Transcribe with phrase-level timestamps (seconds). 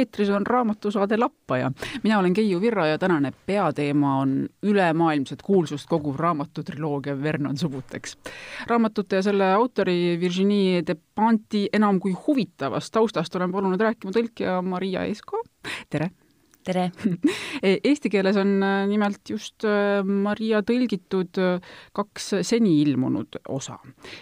[0.00, 1.72] eetris on raamatusaade Lappaja.
[2.02, 8.18] mina olen Keiu Virro ja tänane peateema on ülemaailmset kuulsust koguv raamatutriloogia Vernon Subuteks.
[8.66, 15.04] raamatute ja selle autori Virginie Desplanti enam kui huvitavast taustast olen palunud rääkima tõlkija Maria
[15.04, 15.44] Esko.
[15.90, 16.10] tere!
[16.70, 16.90] Tere!
[17.90, 23.78] Eesti keeles on äh, nimelt just äh, Maria tõlgitud äh, kaks seni ilmunud osa.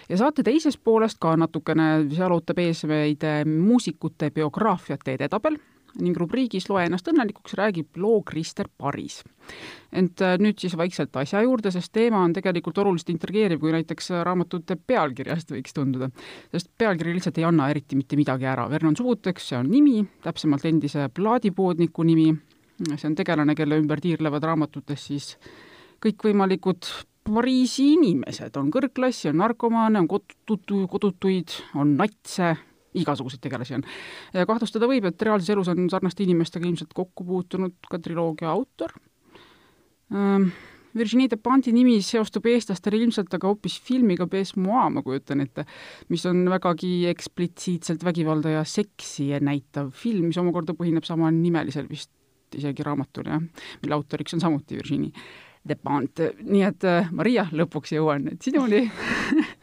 [0.09, 5.59] ja saate teisest poolest ka natukene, seal ootab ees meid muusikute biograafiate edetabel
[6.01, 9.23] ning rubriigis Loe ennast õnnelikuks räägib loo Krister Paris.
[9.91, 14.75] ent nüüd siis vaikselt asja juurde, sest teema on tegelikult oluliselt intrigeeriv, kui näiteks raamatute
[14.75, 16.09] pealkirjast võiks tunduda.
[16.51, 20.65] sest pealkiri lihtsalt ei anna eriti mitte midagi ära, Vernon Subuteks, see on nimi, täpsemalt
[20.65, 22.33] endise plaadipoodniku nimi,
[22.95, 25.35] see on tegelane, kelle ümber tiirlevad raamatutes siis
[26.03, 26.87] kõikvõimalikud
[27.29, 32.55] Pariisi inimesed, on kõrgklassi, on narkomaane, on kodutu, kodutuid, on natse,
[32.93, 33.85] igasuguseid tegelasi on.
[34.33, 38.95] kahtlustada võib, et reaalses elus on sarnaste inimestega ilmselt kokku puutunud ka triloogia autor.
[40.13, 40.49] Ehm,
[40.97, 45.65] Virginie Desplanti nimi seostub eestlastele ilmselt aga hoopis filmiga Bes Moi, ma kujutan ette,
[46.09, 52.09] mis on vägagi eksplitsiitselt vägivalda ja seksi näitav film, mis omakorda põhineb samanimelisel vist
[52.57, 53.45] isegi raamatul, jah,
[53.83, 55.13] mille autoriks on samuti Virginie
[55.69, 58.85] Desplant, nii et äh, Maria, lõpuks jõuan sinuni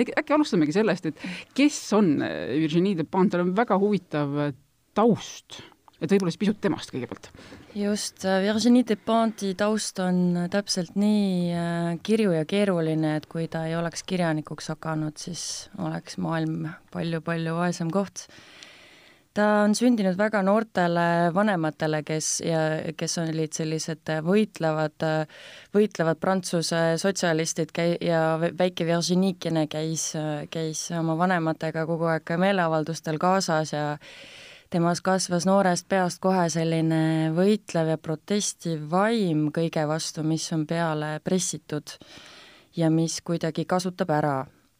[0.00, 1.24] äkki alustamegi sellest, et
[1.56, 4.52] kes on äh, Virginie Despont, tal on väga huvitav äh,
[4.96, 5.60] taust,
[6.00, 7.30] et võib-olla siis pisut temast kõigepealt.
[7.76, 13.76] just, äh, Virginie Desponti taust on täpselt nii kirju ja keeruline, et kui ta ei
[13.78, 18.26] oleks kirjanikuks hakanud, siis oleks maailm palju-palju vaesem koht
[19.36, 22.60] ta on sündinud väga noortele vanematele, kes ja
[22.96, 25.04] kes olid sellised võitlevad,
[25.76, 30.08] võitlevad Prantsuse sotsialistid käi- ja väike Virginikene käis,
[30.50, 33.84] käis oma vanematega kogu aeg meeleavaldustel kaasas ja
[34.70, 41.18] temas kasvas noorest peast kohe selline võitlev ja protestiv vaim kõige vastu, mis on peale
[41.24, 41.96] pressitud
[42.76, 44.36] ja mis kuidagi kasutab ära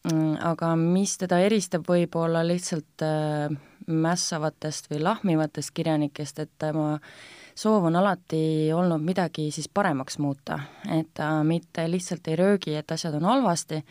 [0.06, 3.56] aga mis teda eristab võib-olla lihtsalt äh,
[3.86, 6.98] mässavatest või lahmivatest kirjanikest, et tema
[7.56, 10.60] soov on alati olnud midagi siis paremaks muuta,
[10.92, 13.82] et ta mitte lihtsalt ei röögi, et asjad on halvasti,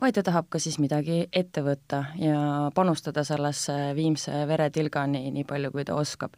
[0.00, 5.70] vaid ta tahab ka siis midagi ette võtta ja panustada sellesse viimse veretilgani nii palju,
[5.74, 6.34] kui ta oskab.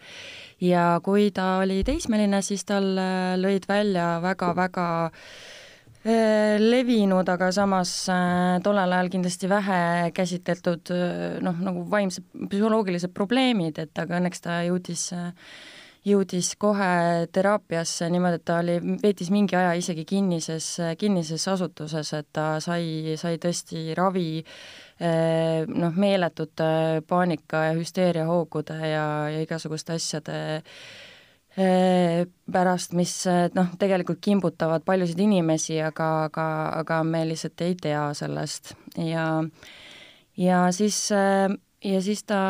[0.61, 4.89] ja kui ta oli teismeline, siis tal äh, lõid välja väga-väga
[6.07, 9.79] levinud, aga samas äh, tollel ajal kindlasti vähe
[10.15, 15.09] käsitletud äh, noh, nagu vaimse, psühholoogilised probleemid, et aga õnneks ta jõudis
[16.07, 20.69] jõudis kohe teraapiasse niimoodi, et ta oli, veetis mingi aja isegi kinnises,
[21.01, 24.45] kinnises asutuses, et ta sai, sai tõesti ravi
[25.67, 31.06] noh, meeletute paanika ja hüsteeriahoogude ja, ja igasuguste asjade Äh,
[31.57, 36.47] pärast, mis äh, noh, tegelikult kimbutavad paljusid inimesi, aga, aga,
[36.83, 38.75] aga me lihtsalt ei tea sellest.
[39.01, 39.27] Ja
[40.37, 41.49] ja siis äh,
[41.85, 42.41] ja siis ta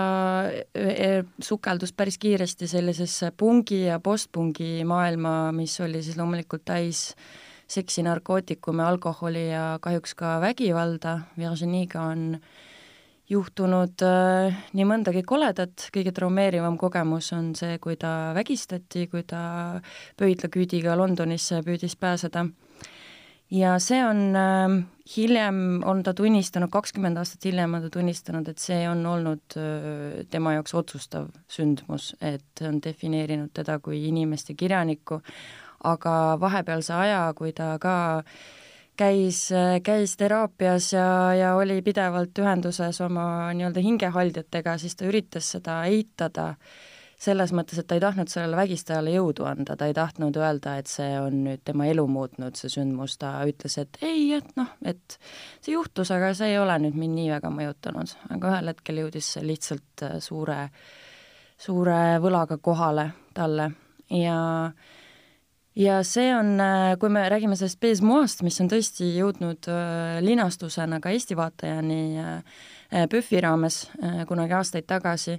[1.43, 7.13] sukeldus päris kiiresti sellisesse pungi ja postpungi maailma, mis oli siis loomulikult täis
[7.67, 12.66] seksi, narkootikume, alkoholi ja kahjuks ka vägivalda, Virginiga on äh,
[13.31, 19.81] juhtunud äh, nii mõndagi koledat, kõige traumeerivam kogemus on see, kui ta vägistati, kui ta
[20.21, 22.47] pöidlaküüdiga Londonisse püüdis pääseda.
[23.51, 24.77] ja see on äh,,
[25.17, 30.27] hiljem on ta tunnistanud, kakskümmend aastat hiljem on ta tunnistanud, et see on olnud äh,
[30.31, 35.21] tema jaoks otsustav sündmus, et on defineerinud teda kui inimest ja kirjanikku,
[35.85, 38.65] aga vahepealse aja, kui ta ka äh,
[38.97, 39.49] käis,
[39.85, 46.55] käis teraapias ja, ja oli pidevalt ühenduses oma nii-öelda hingehaldjatega, siis ta üritas seda eitada
[47.17, 50.91] selles mõttes, et ta ei tahtnud sellele vägistajale jõudu anda, ta ei tahtnud öelda, et
[50.91, 55.17] see on nüüd tema elu muutnud, see sündmus, ta ütles, et ei, et noh, et
[55.65, 58.13] see juhtus, aga see ei ole nüüd mind nii väga mõjutanud.
[58.37, 60.61] aga ühel hetkel jõudis see lihtsalt äh, suure,
[61.57, 63.71] suure võlaga kohale talle
[64.13, 64.39] ja
[64.69, 64.95] äh,
[65.77, 70.19] ja see on, äh, kui me räägime sellest Bez Moist, mis on tõesti jõudnud äh,
[70.25, 72.01] linastusena ka Eesti vaatajani
[73.13, 73.81] PÖFFi äh, raames
[74.29, 75.37] kunagi aastaid tagasi,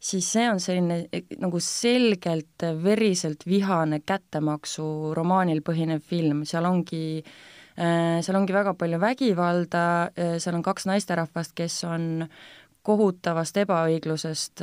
[0.00, 7.22] siis see on selline nagu selgelt veriselt vihane kättemaksu romaanil põhinev film, seal ongi
[7.80, 9.82] seal ongi väga palju vägivalda,
[10.42, 12.26] seal on kaks naisterahvast, kes on
[12.84, 14.60] kohutavast ebaõiglusest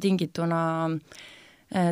[0.00, 1.41] tingituna Äh,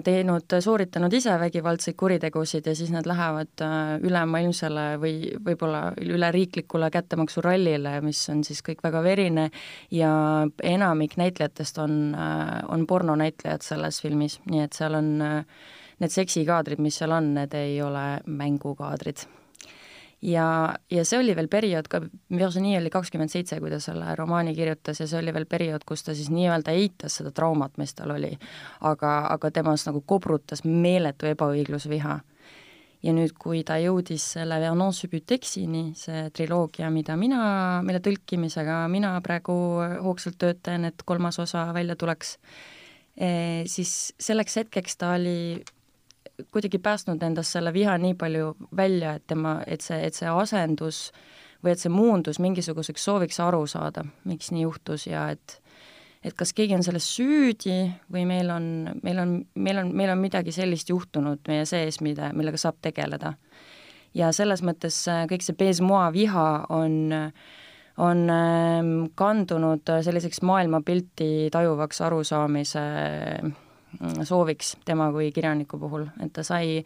[0.04, 7.96] teinud, sooritanud ise vägivaldseid kuritegusid ja siis nad lähevad äh, ülemaailmsele või võib-olla üleriiklikule kättemaksurallile,
[8.04, 9.48] mis on siis kõik väga verine
[9.94, 10.12] ja
[10.62, 15.12] enamik näitlejatest on, äh, on pornonäitlejad selles filmis, nii et seal on
[16.00, 19.28] need seksikaadrid, mis seal on, need ei ole mängukaadrid
[20.22, 22.00] ja, ja see oli veel periood ka,
[22.32, 26.04] Virginie oli kakskümmend seitse, kui ta selle romaani kirjutas ja see oli veel periood, kus
[26.06, 28.32] ta siis nii-öelda eitas seda traumat, mis tal oli.
[28.80, 32.20] aga, aga temas nagu kobrutas meeletu ebaõiglusviha.
[33.02, 39.14] ja nüüd, kui ta jõudis selle Vernon Subuteksini, see triloogia, mida mina, mille tõlkimisega mina
[39.24, 39.54] praegu
[40.04, 42.36] hoogsalt töötan, et kolmas osa välja tuleks,
[43.16, 45.64] eh, siis selleks hetkeks ta oli
[46.52, 51.10] kuidagi päästnud endast selle viha nii palju välja, et tema, et see, et see asendus
[51.64, 55.60] või et see muundus mingisuguseks sooviks aru saada, miks nii juhtus ja et
[56.20, 57.78] et kas keegi on selles süüdi
[58.12, 58.64] või meil on,
[59.02, 63.32] meil on, meil on, meil on midagi sellist juhtunud meie sees, mida, millega saab tegeleda.
[64.14, 67.16] ja selles mõttes äh, kõik see Bezmoa viha on
[68.00, 72.84] on ähm, kandunud selliseks maailmapilti tajuvaks arusaamise
[73.50, 73.69] Mm,
[74.24, 76.80] sooviks tema kui kirjaniku puhul, et ta sai,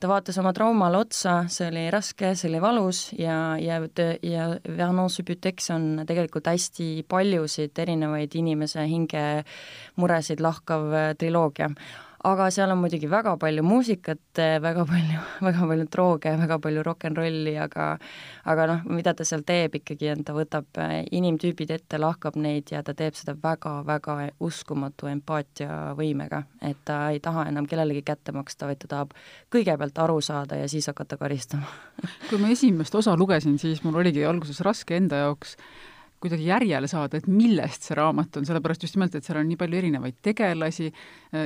[0.00, 3.80] ta vaatas oma traumale otsa, see oli raske, see oli valus ja, ja,
[4.22, 9.24] ja Vernon Subutex on tegelikult hästi paljusid erinevaid inimese hinge
[9.96, 11.72] muresid lahkav triloogia
[12.32, 17.08] aga seal on muidugi väga palju muusikat, väga palju, väga palju drooge, väga palju rock
[17.08, 17.88] n rolli, aga
[18.48, 22.72] aga noh, mida ta seal teeb ikkagi, on ta võtab äh, inimtüübid ette, lahkab neid
[22.72, 28.70] ja ta teeb seda väga-väga uskumatu empaatiavõimega, et ta ei taha enam kellelegi kätte maksta,
[28.70, 29.14] vaid ta tahab
[29.54, 31.68] kõigepealt aru saada ja siis hakata karistama.
[32.28, 35.56] Kui ma esimest osa lugesin, siis mul oligi alguses raske enda jaoks
[36.22, 39.58] kuidagi järjele saada, et millest see raamat on, sellepärast just nimelt, et seal on nii
[39.60, 40.88] palju erinevaid tegelasi,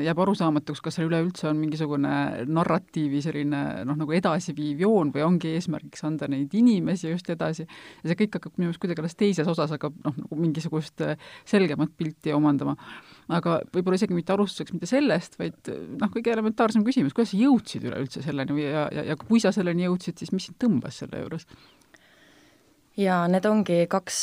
[0.06, 2.12] jääb arusaamatuks, kas seal üleüldse on mingisugune
[2.48, 8.12] narratiivi selline noh, nagu edasiviiv joon või ongi eesmärgiks anda neid inimesi just edasi, ja
[8.12, 11.04] see kõik hakkab minu arust kuidagi alles teises osas hakkab noh, nagu mingisugust
[11.48, 12.76] selgemat pilti omandama.
[13.32, 15.68] aga võib-olla isegi mitte alustuseks mitte sellest, vaid
[16.00, 19.52] noh, kõige elementaarsem küsimus, kuidas sa jõudsid üleüldse selleni või ja, ja, ja kui sa
[19.52, 21.46] selleni jõudsid, siis mis sind tõmbas selle juures?
[22.96, 24.18] Jaa, need ongi kaks,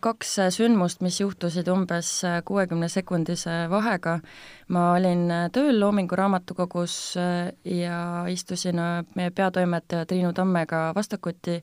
[0.00, 2.10] kaks sündmust, mis juhtusid umbes
[2.46, 4.20] kuuekümne sekundise vahega.
[4.68, 7.16] ma olin tööl Loomingu Raamatukogus
[7.64, 7.98] ja
[8.28, 8.80] istusin
[9.14, 11.62] meie peatoimetaja Triinu Tammega vastakuti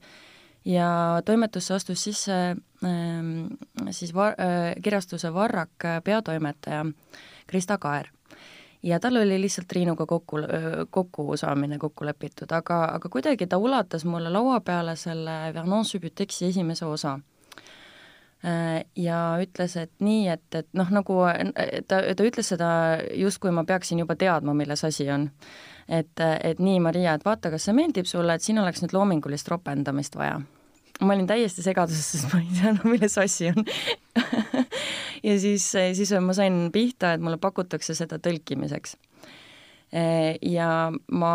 [0.66, 2.56] ja toimetusse astus sisse
[2.86, 3.48] ähm,
[3.90, 4.36] siis va-,
[4.84, 6.86] kirjastuse Varrak peatoimetaja
[7.48, 8.12] Krista Kaer
[8.84, 10.38] ja tal oli lihtsalt Triinuga kokku,
[10.90, 16.86] kokkusaamine kokku lepitud, aga, aga kuidagi ta ulatas mulle laua peale selle Vernon Subutexi esimese
[16.86, 17.20] osa
[18.46, 21.20] äh, ja ütles, et nii, et, et noh, nagu
[21.88, 22.72] ta, ta ütles seda
[23.18, 25.30] justkui ma peaksin juba teadma, milles asi on.
[25.88, 29.48] et, et nii, Maria, et vaata, kas see meeldib sulle, et siin oleks nüüd loomingulist
[29.52, 30.42] ropendamist vaja.
[31.02, 33.66] ma olin täiesti segaduses, sest ma ei teadnud, milles asi on
[35.24, 38.98] ja siis, siis ma sain pihta, et mulle pakutakse seda tõlkimiseks.
[40.48, 40.68] Ja
[41.12, 41.32] ma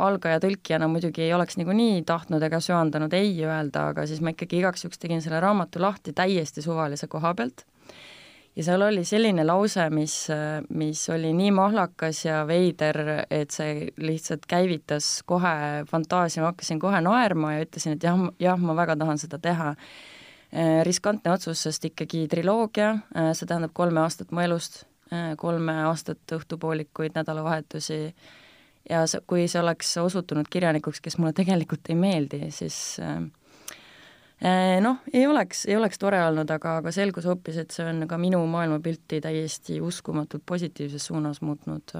[0.00, 4.62] algaja tõlkijana muidugi ei oleks niikuinii tahtnud ega söandanud ei öelda, aga siis ma ikkagi
[4.62, 7.66] igaks juhuks tegin selle raamatu lahti täiesti suvalise koha pealt.
[8.56, 10.14] Ja seal oli selline lause, mis,
[10.78, 17.00] mis oli nii mahlakas ja veider, et see lihtsalt käivitas kohe fantaasia, ma hakkasin kohe
[17.02, 19.72] naerma ja ütlesin, et jah, jah, ma väga tahan seda teha
[20.84, 26.34] riskantne otsus, sest ikkagi triloogia, äh, see tähendab kolme aastat mu elust, äh, kolme aastat
[26.36, 28.00] õhtupoolikuid, nädalavahetusi,
[28.90, 33.00] ja see, kui see oleks osutunud kirjanikuks, kes mulle tegelikult ei meeldi, siis
[34.84, 38.18] noh, ei oleks, ei oleks tore olnud, aga, aga selgus hoopis, et see on ka
[38.20, 41.94] minu maailmapilti täiesti uskumatult positiivses suunas muutnud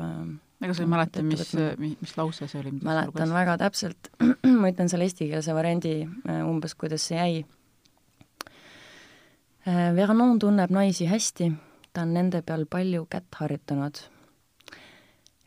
[0.65, 2.75] ega sa ei mäleta, mis, mis, lause see oli?
[2.85, 4.13] mäletan väga täpselt,
[4.61, 5.97] ma ütlen selle eestikeelse variandi
[6.45, 7.45] umbes, kuidas see jäi.
[7.45, 7.63] Äh,
[9.66, 11.47] Vernon tunneb naisi hästi,
[11.94, 14.02] ta on nende peal palju kätt harjutanud.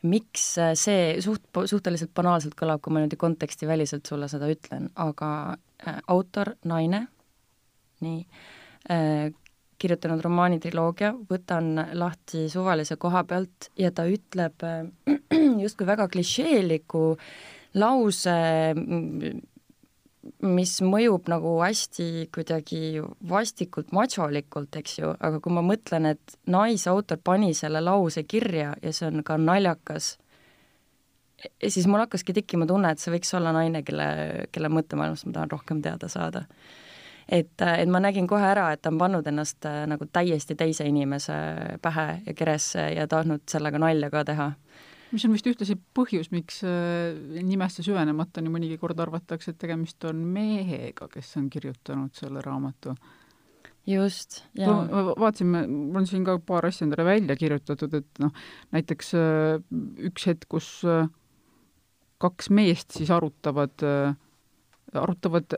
[0.02, 5.30] miks äh, see suht, suhteliselt banaalselt kõlab, kui ma niimoodi kontekstiväliselt sulle seda ütlen, aga
[5.82, 7.00] äh, autor, naine,
[8.06, 8.20] nii
[8.94, 9.32] äh,,
[9.78, 14.86] kirjutanud romaani triloogia, võtan lahti suvalise koha pealt ja ta ütleb äh,
[15.64, 17.04] justkui väga klišeeliku
[17.78, 18.38] lause
[20.44, 27.20] mis mõjub nagu hästi kuidagi vastikult mačolikult, eks ju, aga kui ma mõtlen, et naisautor
[27.24, 30.16] pani selle lause kirja ja see on ka naljakas,
[31.62, 34.08] siis mul hakkaski tekkima tunne, et see võiks olla naine, kelle,
[34.52, 36.44] kelle mõttemaailmast ma tahan rohkem teada saada.
[37.28, 41.34] et, et ma nägin kohe ära, et ta on pannud ennast nagu täiesti teise inimese
[41.82, 44.52] pähe ja keresse ja tahtnud sellega nalja ka teha
[45.12, 50.04] mis on vist ühtlasi põhjus, miks äh, nimesse süvenemata nii mõnigi kord arvatakse, et tegemist
[50.08, 52.94] on mehega, kes on kirjutanud selle raamatu.
[53.88, 54.82] just, jaa.
[55.16, 58.34] vaatasin, mul on siin ka paar asja endale välja kirjutatud, et noh,
[58.76, 59.60] näiteks äh,
[60.10, 61.08] üks hetk, kus äh,
[62.18, 63.78] kaks meest siis arutavad
[64.96, 65.54] arutavad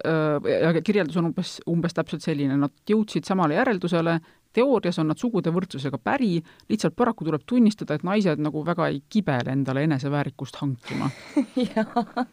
[0.51, 4.19] ja kirjeldus on umbes, umbes täpselt selline, nad jõudsid samale järeldusele,
[4.53, 9.01] teoorias on nad sugude võrdsusega päri, lihtsalt paraku tuleb tunnistada, et naised nagu väga ei
[9.13, 11.11] kibele endale eneseväärikust hankima.
[11.69, 12.27] Jaa,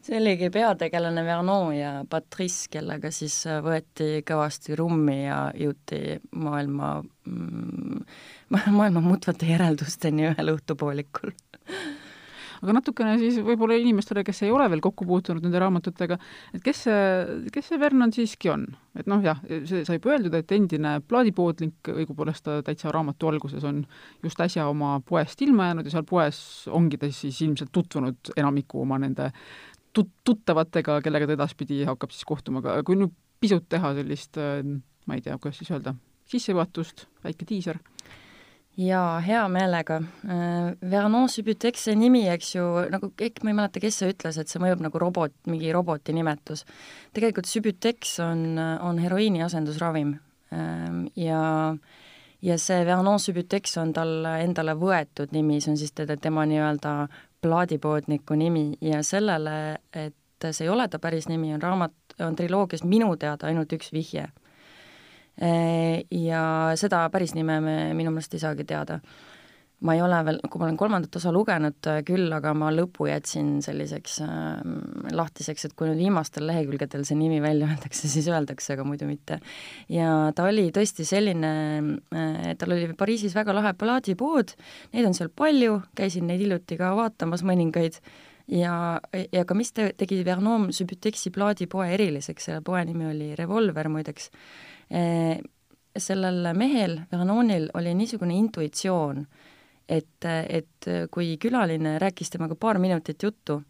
[0.00, 8.04] see oligi peategelane Vernon ja Patrice, kellega siis võeti kõvasti rummi ja jõuti maailma mm,,
[8.78, 11.36] maailma mutvate järeldusteni ühel õhtupoolikul
[12.60, 16.18] aga natukene siis võib-olla inimestele, kes ei ole veel kokku puutunud nende raamatutega,
[16.56, 17.00] et kes see,
[17.54, 18.66] kes see Vernon siiski on?
[18.98, 19.38] et noh, jah,
[19.68, 23.84] see sai öeldud, et endine plaadipoodnik, õigupoolest ta täitsa raamatu alguses on
[24.24, 28.82] just äsja oma poest ilma jäänud ja seal poes ongi ta siis ilmselt tutvunud enamiku
[28.82, 29.30] oma nende
[29.96, 34.36] tut-, tuttavatega, kellega ta edaspidi hakkab siis kohtuma, aga kui nüüd pisut teha sellist,
[35.06, 35.94] ma ei tea, kuidas siis öelda,
[36.30, 37.80] sissejuhatust, väike diiser
[38.80, 40.00] jaa, hea meelega.
[40.24, 44.38] Äh, Vernon Subutex, see nimi, eks ju, nagu kõik, ma ei mäleta, kes see ütles,
[44.40, 46.64] et see mõjub nagu robot, mingi roboti nimetus.
[47.16, 50.14] tegelikult Subutex on, on heroiini asendusravim
[50.54, 51.74] ähm, ja
[52.42, 56.94] ja see Vernon Subutex on talle endale võetud nimi, see on siis teda, tema nii-öelda
[57.44, 60.16] plaadipoodniku nimi ja sellele, et
[60.50, 64.30] see ei ole ta päris nimi, on raamat, on triloogias minu teada ainult üks vihje
[64.30, 64.49] Äh,
[65.40, 66.44] ja
[66.76, 69.00] seda päris nime me minu meelest ei saagi teada.
[69.80, 73.06] ma ei ole veel, kui ma olen kolmandat osa lugenud äh, küll, aga ma lõpu
[73.08, 74.58] jätsin selliseks äh,
[75.16, 79.38] lahtiseks, et kui nüüd viimastel lehekülgedel see nimi välja öeldakse, siis öeldakse, aga muidu mitte.
[79.88, 81.52] ja ta oli tõesti selline
[82.12, 84.52] äh,, tal oli Pariisis väga lahe plaadipood,
[84.92, 87.96] neid on seal palju, käisin neid hiljuti ka vaatamas mõningaid
[88.52, 88.74] ja,
[89.32, 94.28] ja ka mis te, tegi Vernon Subutexi plaadipoe eriliseks, selle poe nimi oli Revolver muideks
[94.90, 99.24] sellel mehel, Vernonil, oli niisugune intuitsioon,
[99.88, 103.60] et, et kui külaline rääkis temaga paar minutit juttu,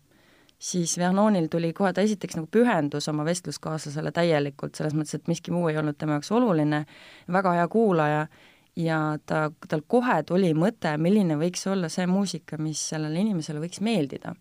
[0.58, 5.54] siis Vernonil tuli kohe, ta esiteks nagu pühendus oma vestluskaaslasele täielikult, selles mõttes, et miski
[5.54, 6.84] muu ei olnud tema jaoks oluline,
[7.32, 8.26] väga hea kuulaja
[8.76, 13.80] ja ta, tal kohe tuli mõte, milline võiks olla see muusika, mis sellele inimesele võiks
[13.84, 14.36] meeldida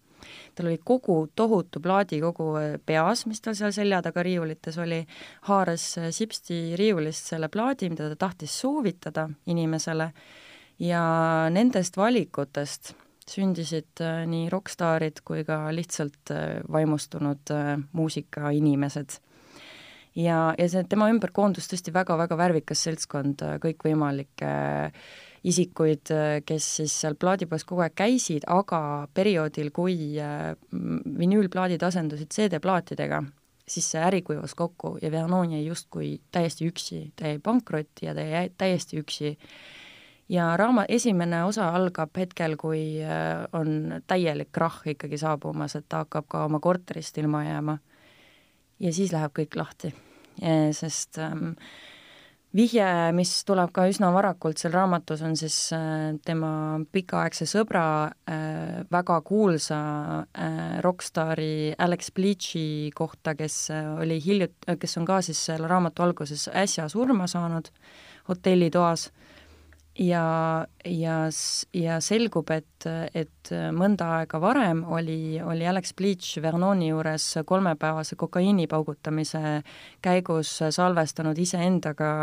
[0.55, 5.03] tal oli kogu tohutu plaadikogu äh, peas, mis tal seal selja taga riiulites oli,
[5.49, 10.11] haaras äh, sipsti riiulist selle plaadi, mida ta tahtis soovitada inimesele.
[10.79, 11.01] Ja
[11.51, 12.93] nendest valikutest
[13.29, 16.31] sündisid äh, nii rokkstaarid kui ka lihtsalt
[16.71, 17.51] vaimustunud
[17.93, 19.19] muusikainimesed
[20.15, 25.09] ja, ja see tema ümber koondus tõesti väga-väga värvikas seltskond kõikvõimalikke äh,
[25.43, 26.11] isikuid,
[26.45, 30.53] kes siis seal plaadipoes kogu aeg käisid, aga perioodil, kui äh,
[31.19, 33.21] vinüülplaadid asendusid CD-plaatidega,
[33.69, 38.15] siis see äri kuivas kokku ja Vernon jäi justkui täiesti üksi, ta jäi pankrotti ja
[38.17, 39.37] ta jäi täiesti üksi.
[40.29, 46.03] ja raama esimene osa algab hetkel, kui äh, on täielik krahh ikkagi saabumas, et ta
[46.03, 47.77] hakkab ka oma korterist ilma jääma.
[48.79, 49.93] ja siis läheb kõik lahti,
[50.71, 51.55] sest ähm,
[52.55, 56.51] vihje, mis tuleb ka üsna varakult seal raamatus, on siis äh, tema
[56.93, 59.79] pikaaegse sõbra äh,, väga kuulsa
[60.23, 66.47] äh, rokkstaari Alex Bleachi kohta, kes oli hiljut-, kes on ka siis selle raamatu alguses
[66.53, 67.69] äsja surma saanud
[68.29, 69.09] hotellitoas
[69.99, 71.15] ja, ja,
[71.73, 78.67] ja selgub, et, et mõnda aega varem oli, oli Alex Bleach Vernoni juures kolmepäevase kokaiini
[78.71, 79.59] paugutamise
[80.01, 82.13] käigus salvestanud iseendaga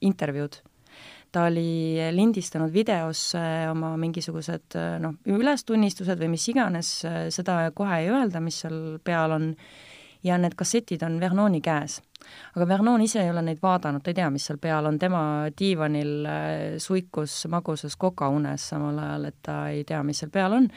[0.00, 0.62] intervjuud.
[1.32, 7.02] ta oli lindistanud videosse oma mingisugused noh, ülestunnistused või mis iganes,
[7.34, 9.50] seda kohe ei öelda, mis seal peal on,
[10.24, 12.00] ja need kassetid on Vernoni käes
[12.54, 15.20] aga Vernon ise ei ole neid vaadanud, ta ei tea, mis seal peal on, tema
[15.58, 20.70] diivanil äh, suikus magusas kokaunes samal ajal, et ta ei tea, mis seal peal on.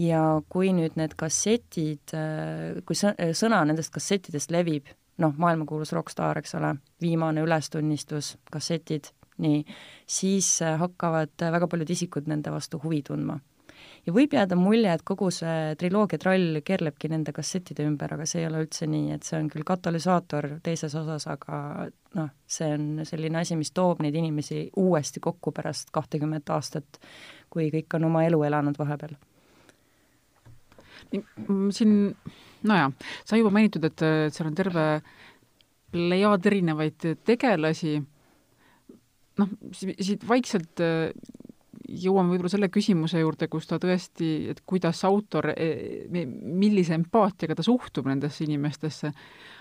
[0.00, 4.88] ja kui nüüd need kassetid, äh, kui sõna nendest kassettidest levib,
[5.20, 9.12] noh, maailmakuulus rokkstaar, eks ole, viimane ülestunnistus, kassetid,
[9.44, 9.62] nii,
[10.08, 13.40] siis äh, hakkavad väga paljud isikud nende vastu huvi tundma
[14.06, 18.42] ja võib jääda mulje, et kogu see triloogia trall keerlebki nende kassettide ümber, aga see
[18.42, 21.88] ei ole üldse nii, et see on küll katalüsaator teises osas, aga
[22.18, 27.00] noh, see on selline asi, mis toob neid inimesi uuesti kokku pärast kahtekümmet aastat,
[27.52, 29.16] kui kõik on oma elu elanud vahepeal.
[31.10, 31.92] Mm, siin
[32.68, 32.92] nojah,
[33.26, 34.86] sai juba mainitud, et seal on terve
[35.90, 37.96] plejaad erinevaid tegelasi,
[39.40, 40.82] noh, siit vaikselt
[41.90, 47.66] jõuame võib-olla selle küsimuse juurde, kus ta tõesti, et kuidas autor, e, millise empaatiaga ta
[47.66, 49.12] suhtub nendesse inimestesse,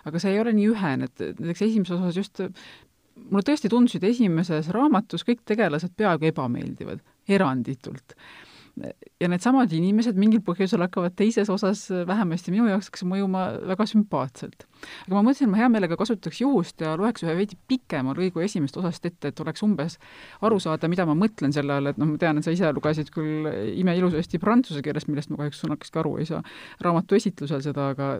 [0.09, 2.43] aga see ei ole nii ühene, et näiteks esimeses osas just
[3.29, 8.15] mulle tõesti tundusid esimeses raamatus kõik tegelased peaaegu ebameeldivad, eranditult
[9.19, 14.65] ja needsamad inimesed mingil põhjusel hakkavad teises osas vähemasti minu jaoks hakkas mõjuma väga sümpaatselt.
[15.07, 18.43] aga ma mõtlesin, et ma hea meelega kasutaks juhust ja loeks ühe veidi pikema lõigu
[18.45, 19.97] esimest osast ette, et oleks umbes
[20.41, 23.11] aru saada, mida ma mõtlen selle all, et noh, ma tean, et sa ise lugesid
[23.15, 26.43] küll imeilusasti prantsuse keeles, millest ma kahjuks sõnakestki aru ei saa
[26.85, 28.11] raamatu esitlusel seda, aga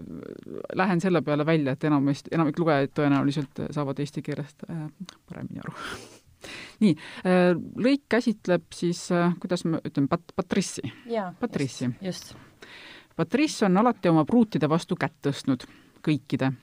[0.76, 4.88] lähen selle peale välja, et enamasti, enamik lugejaid tõenäoliselt saavad eesti keelest äh,
[5.30, 5.78] paremini aru
[6.84, 10.84] nii, äh, lõik käsitleb siis, äh, kuidas ma ütlen, pat-, patrissi.
[11.40, 11.90] patrissi.
[12.02, 12.36] just.
[13.16, 15.66] Patriss on alati oma pruutide vastu kätt tõstnud,
[16.06, 16.54] kõikide.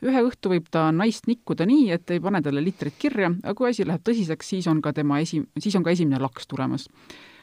[0.00, 3.68] ühe õhtu võib ta naist nikkuda nii, et ei pane talle litrit kirja, aga kui
[3.68, 6.88] asi läheb tõsiseks, siis on ka tema esi, siis on ka esimene laks tulemas.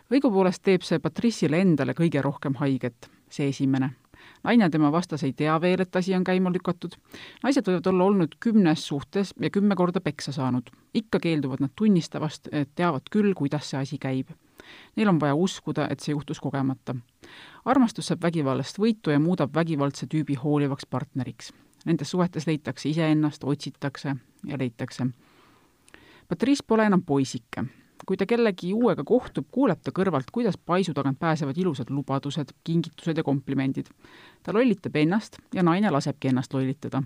[0.10, 3.92] õigupoolest teeb see Patrissile endale kõige rohkem haiget, see esimene
[4.44, 6.96] naine tema vastas ei tea veel, et asi on käima lükatud.
[7.44, 10.70] naised võivad olla olnud kümnes suhtes ja kümme korda peksa saanud.
[10.94, 14.30] ikka keelduvad nad tunnistamast, et teavad küll, kuidas see asi käib.
[14.96, 16.96] Neil on vaja uskuda, et see juhtus kogemata.
[17.66, 21.54] armastus saab vägivallast võitu ja muudab vägivaldse tüübi hoolivaks partneriks.
[21.86, 24.16] Nendes suhetes leitakse iseennast, otsitakse
[24.46, 25.08] ja leitakse.
[26.28, 27.64] Patrice pole enam poisike
[28.06, 33.18] kui ta kellegi uuega kohtub, kuuleb ta kõrvalt, kuidas paisu tagant pääsevad ilusad lubadused, kingitused
[33.18, 33.88] ja komplimendid.
[34.44, 37.04] ta lollitab ennast ja naine lasebki ennast lollitada.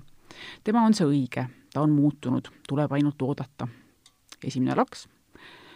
[0.63, 3.67] tema on see õige, ta on muutunud, tuleb ainult oodata.
[4.43, 5.07] esimene laks.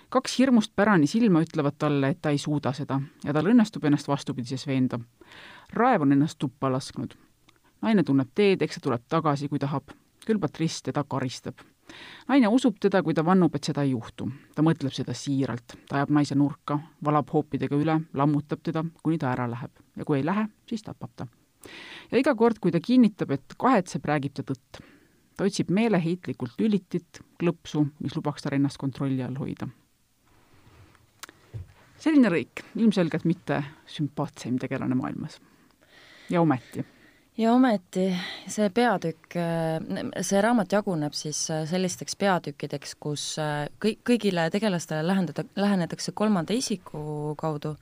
[0.09, 4.07] kaks hirmust pärani silma ütlevad talle, et ta ei suuda seda ja tal õnnestub ennast
[4.07, 4.99] vastupidises veenda.
[5.73, 7.15] raev on ennast tuppa lasknud.
[7.81, 9.83] naine tunneb teed, eks ta tuleb tagasi, kui tahab.
[10.25, 11.55] küll Patrice teda karistab
[12.27, 14.27] naine usub teda, kui ta vannub, et seda ei juhtu.
[14.55, 19.31] ta mõtleb seda siiralt, ta ajab naise nurka, valab hoopidega üle, lammutab teda, kuni ta
[19.33, 21.27] ära läheb ja kui ei lähe, siis tapab ta.
[22.11, 24.81] ja iga kord, kui ta kinnitab, et kahetseb, räägib ta tõtt.
[25.35, 29.67] ta otsib meeleheitlikult lülitit, klõpsu, mis lubaks tal ennast kontrolli all hoida.
[31.97, 35.39] selline lõik, ilmselgelt mitte sümpaatseim tegelane maailmas.
[36.29, 36.94] ja ometi
[37.37, 38.09] ja ometi
[38.47, 39.37] see peatükk,
[40.23, 46.55] see raamat jaguneb siis äh, sellisteks peatükkideks, kus äh, kõik, kõigile tegelastele lähendada, lähenetakse kolmanda
[46.55, 47.75] isiku kaudu,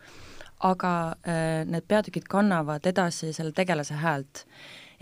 [0.63, 0.93] aga
[1.27, 4.47] äh, need peatükid kannavad edasi selle tegelase häält.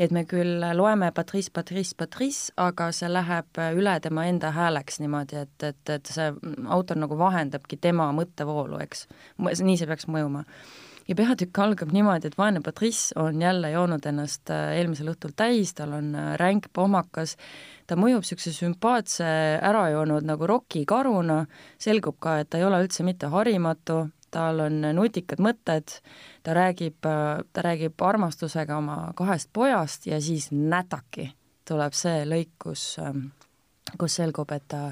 [0.02, 5.44] et me küll loeme Patrice, Patrice, Patrice, aga see läheb üle tema enda hääleks niimoodi,
[5.44, 6.32] et, et, et see
[6.74, 9.06] autor nagu vahendabki tema mõttevoolu, eks.
[9.38, 10.46] nii see peaks mõjuma
[11.08, 15.74] ja peatükk algab niimoodi, et vaene Patrice on jälle joonud ennast äh, eelmisel õhtul täis,
[15.78, 17.36] tal on äh, ränk pohmakas,
[17.88, 19.28] ta mõjub niisuguse sümpaatse
[19.62, 21.44] ära joonud nagu rokikaruna,
[21.82, 25.98] selgub ka, et ta ei ole üldse mitte harimatu, tal on nutikad mõtted,
[26.46, 31.32] ta räägib, äh, ta räägib armastusega oma kahest pojast ja siis nätaki
[31.68, 33.32] tuleb see lõik, kus, ähm,
[33.98, 34.92] kus selgub, et ta,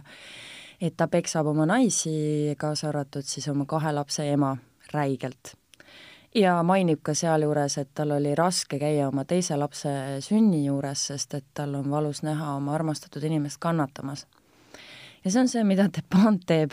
[0.81, 4.55] et ta peksab oma naisi, kaasa arvatud siis oma kahe lapse ema,
[4.93, 5.58] räigelt
[6.35, 9.91] ja mainib ka sealjuures, et tal oli raske käia oma teise lapse
[10.25, 14.27] sünni juures, sest et tal on valus näha oma armastatud inimest kannatamas.
[15.23, 16.71] ja see on see, mida Depant teeb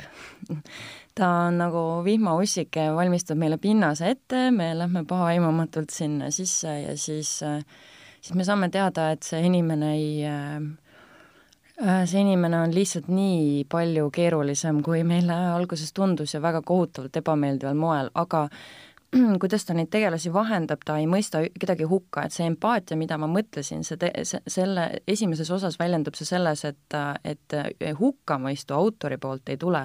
[1.17, 7.39] ta on nagu vihmaussike, valmistab meile pinnase ette, me lähme pahaaimamatult sinna sisse ja siis,
[8.21, 10.27] siis me saame teada, et see inimene ei
[11.77, 17.77] see inimene on lihtsalt nii palju keerulisem, kui meile alguses tundus ja väga kohutavalt ebameeldival
[17.77, 18.47] moel, aga
[19.41, 23.29] kuidas ta neid tegelasi vahendab, ta ei mõista kedagi hukka, et see empaatia, mida ma
[23.31, 27.57] mõtlesin, see te-, see, selle esimeses osas väljendub see selles, et, et
[28.01, 29.85] hukkamõistu autori poolt ei tule.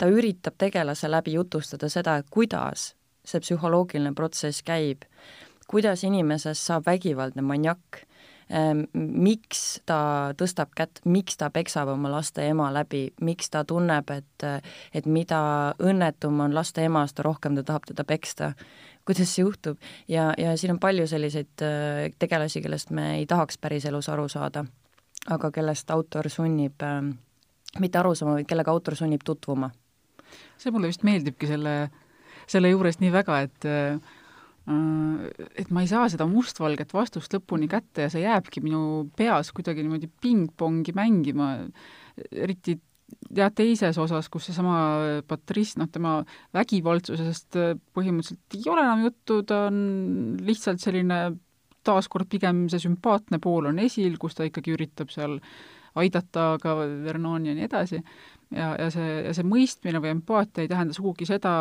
[0.00, 5.04] ta üritab tegelase läbi jutustada seda, kuidas see psühholoogiline protsess käib,
[5.68, 8.04] kuidas inimesest saab vägivaldne maniak
[8.94, 14.46] miks ta tõstab kätt, miks ta peksab oma laste ema läbi, miks ta tunneb, et,
[14.94, 15.40] et mida
[15.78, 18.52] õnnetum on laste ema, seda rohkem ta tahab teda peksta.
[19.06, 23.58] kuidas see juhtub ja, ja siin on palju selliseid äh, tegelasi, kellest me ei tahaks
[23.58, 24.64] päriselus aru saada,
[25.28, 27.02] aga kellest autor sunnib äh,
[27.78, 29.70] mitte aru saama, vaid kellega autor sunnib tutvuma.
[30.58, 31.90] see mulle vist meeldibki selle,
[32.46, 33.98] selle juures nii väga, et Äh,
[34.70, 39.84] et ma ei saa seda mustvalget vastust lõpuni kätte ja see jääbki minu peas kuidagi
[39.84, 41.52] niimoodi pingpongi mängima,
[42.30, 42.76] eriti
[43.34, 44.76] jah, teises osas, kus seesama
[45.28, 46.18] Patrice, noh, tema
[46.56, 47.58] vägivaldsusest
[47.96, 49.80] põhimõtteliselt ei ole enam juttu, ta on
[50.46, 51.20] lihtsalt selline
[51.86, 55.38] taaskord pigem see sümpaatne pool on esil, kus ta ikkagi üritab seal
[55.98, 58.02] aidata ka Vernoni ja nii edasi,
[58.54, 61.52] ja, ja see, ja see mõistmine või empaatia ei tähenda sugugi seda,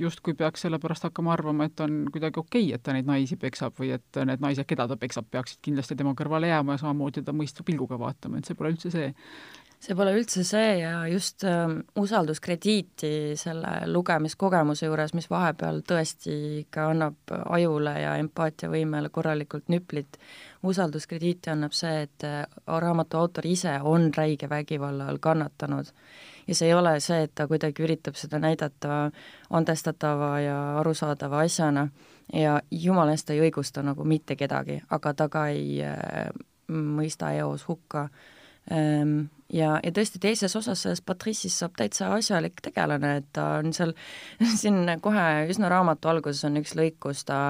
[0.00, 3.38] justkui peaks selle pärast hakkama arvama, et on kuidagi okei okay,, et ta neid naisi
[3.40, 7.24] peksab või et need naised, keda ta peksab, peaksid kindlasti tema kõrvale jääma ja samamoodi
[7.26, 9.10] ta mõistva pilguga vaatama, et see pole üldse see.
[9.80, 16.34] See pole üldse see ja just äh, usalduskrediiti selle lugemiskogemuse juures, mis vahepeal tõesti
[16.66, 20.20] ikka annab ajule ja empaatiavõimele korralikult nüplit,
[20.62, 25.92] usalduskrediiti annab see, et äh, raamatu autor ise on räige vägivalla all kannatanud.
[26.46, 29.10] ja see ei ole see, et ta kuidagi üritab seda näidata
[29.50, 31.88] andestatava ja arusaadava asjana
[32.32, 36.28] ja jumala eest ta ei õigusta nagu mitte kedagi, aga ta ka ei äh,
[36.70, 38.10] mõista eos hukka äh,
[38.68, 43.72] Ehm, ja, ja tõesti teises osas sellest Patrice'ist saab täitsa asjalik tegelane, et ta on
[43.76, 43.94] seal
[44.60, 47.40] siin kohe üsna raamatu alguses on üks lõik, kus ta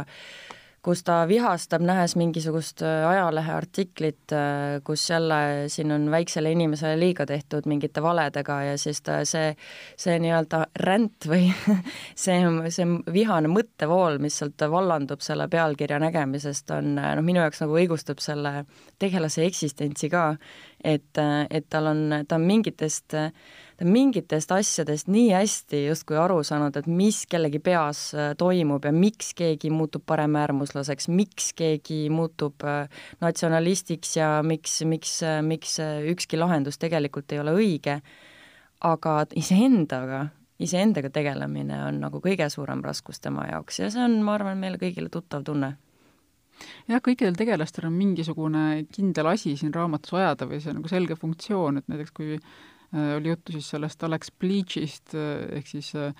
[0.82, 7.26] kus ta vihastab, nähes mingisugust äh, ajaleheartiklit, äh, kus jälle siin on väiksele inimesele liiga
[7.26, 9.52] tehtud mingite valedega ja siis ta see,
[10.00, 11.50] see nii-öelda ränd või
[12.24, 12.38] see,
[12.72, 18.24] see vihane mõttevool, mis sealt vallandub selle pealkirja nägemisest, on noh, minu jaoks nagu õigustab
[18.24, 18.64] selle
[18.98, 20.32] tegelase eksistentsi ka,
[20.84, 23.16] et, et tal on, ta on mingitest
[23.80, 28.84] ta on mingitest asjadest nii hästi justkui aru saanud, et mis kellegi peas äh, toimub
[28.84, 32.90] ja miks keegi muutub paremäärmuslaseks, miks keegi muutub äh,
[33.24, 35.78] natsionalistiks ja miks, miks, äh, miks
[36.12, 38.00] ükski lahendus tegelikult ei ole õige,
[38.84, 40.26] aga iseendaga,
[40.60, 44.80] iseendaga tegelemine on nagu kõige suurem raskus tema jaoks ja see on, ma arvan, meile
[44.82, 45.78] kõigile tuttav tunne
[46.88, 51.16] jah, kõikidel tegelastel on mingisugune kindel asi siin raamatus ajada või see on nagu selge
[51.18, 52.36] funktsioon, et näiteks kui
[52.94, 56.10] Äh, oli juttu siis sellest Alex Bleachist äh, ehk siis äh,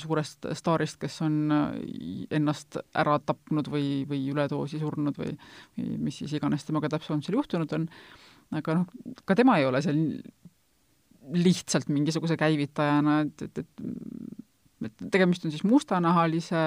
[0.00, 1.52] suurest staarist, kes on
[2.32, 5.34] ennast ära tapnud või, või üledoosi surnud või,
[5.76, 7.84] või mis siis iganes temaga täpsemalt seal juhtunud on,
[8.56, 10.00] aga noh, ka tema ei ole seal
[11.36, 13.86] lihtsalt mingisuguse käivitajana, et, et, et
[14.84, 16.62] et tegemist on siis mustanahalise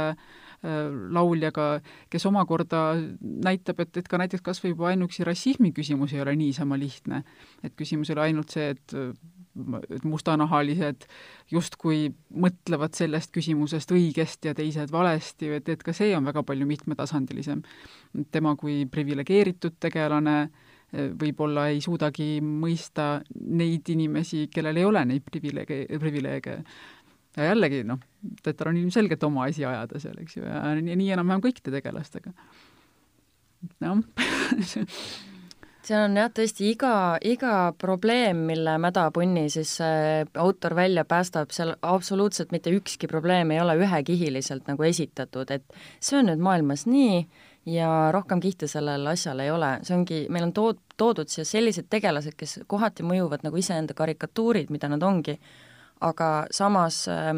[0.60, 1.68] lauljaga,
[2.12, 2.82] kes omakorda
[3.22, 7.24] näitab, et, et ka näiteks kas või juba ainuüksi rassismi küsimus ei ole niisama lihtne.
[7.64, 8.96] et küsimus ei ole ainult see, et
[9.90, 11.06] et mustanahalised
[11.52, 16.68] justkui mõtlevad sellest küsimusest õigesti ja teised valesti, et, et ka see on väga palju
[16.70, 17.62] mitmetasandilisem.
[18.32, 25.26] tema kui priviligeeritud tegelane eh, võib-olla ei suudagi mõista neid inimesi, kellel ei ole neid
[25.26, 26.60] privileege, privileege.
[27.38, 28.02] Ja jällegi noh,
[28.44, 32.34] Tetar on ilmselgelt oma asi ajada seal, eks ju, ja nii, nii enam-vähem kõikide tegelastega.
[33.86, 34.04] noh
[35.90, 36.94] see on jah, tõesti iga,
[37.26, 43.62] iga probleem, mille mädapunni siis see autor välja päästab, seal absoluutselt mitte ükski probleem ei
[43.62, 47.24] ole ühekihiliselt nagu esitatud, et see on nüüd maailmas nii
[47.70, 51.90] ja rohkem kihte sellel asjal ei ole, see ongi, meil on tood-, toodud siia sellised
[51.90, 55.40] tegelased, kes kohati mõjuvad nagu iseenda karikatuurid, mida nad ongi,
[56.00, 57.30] aga samas äh,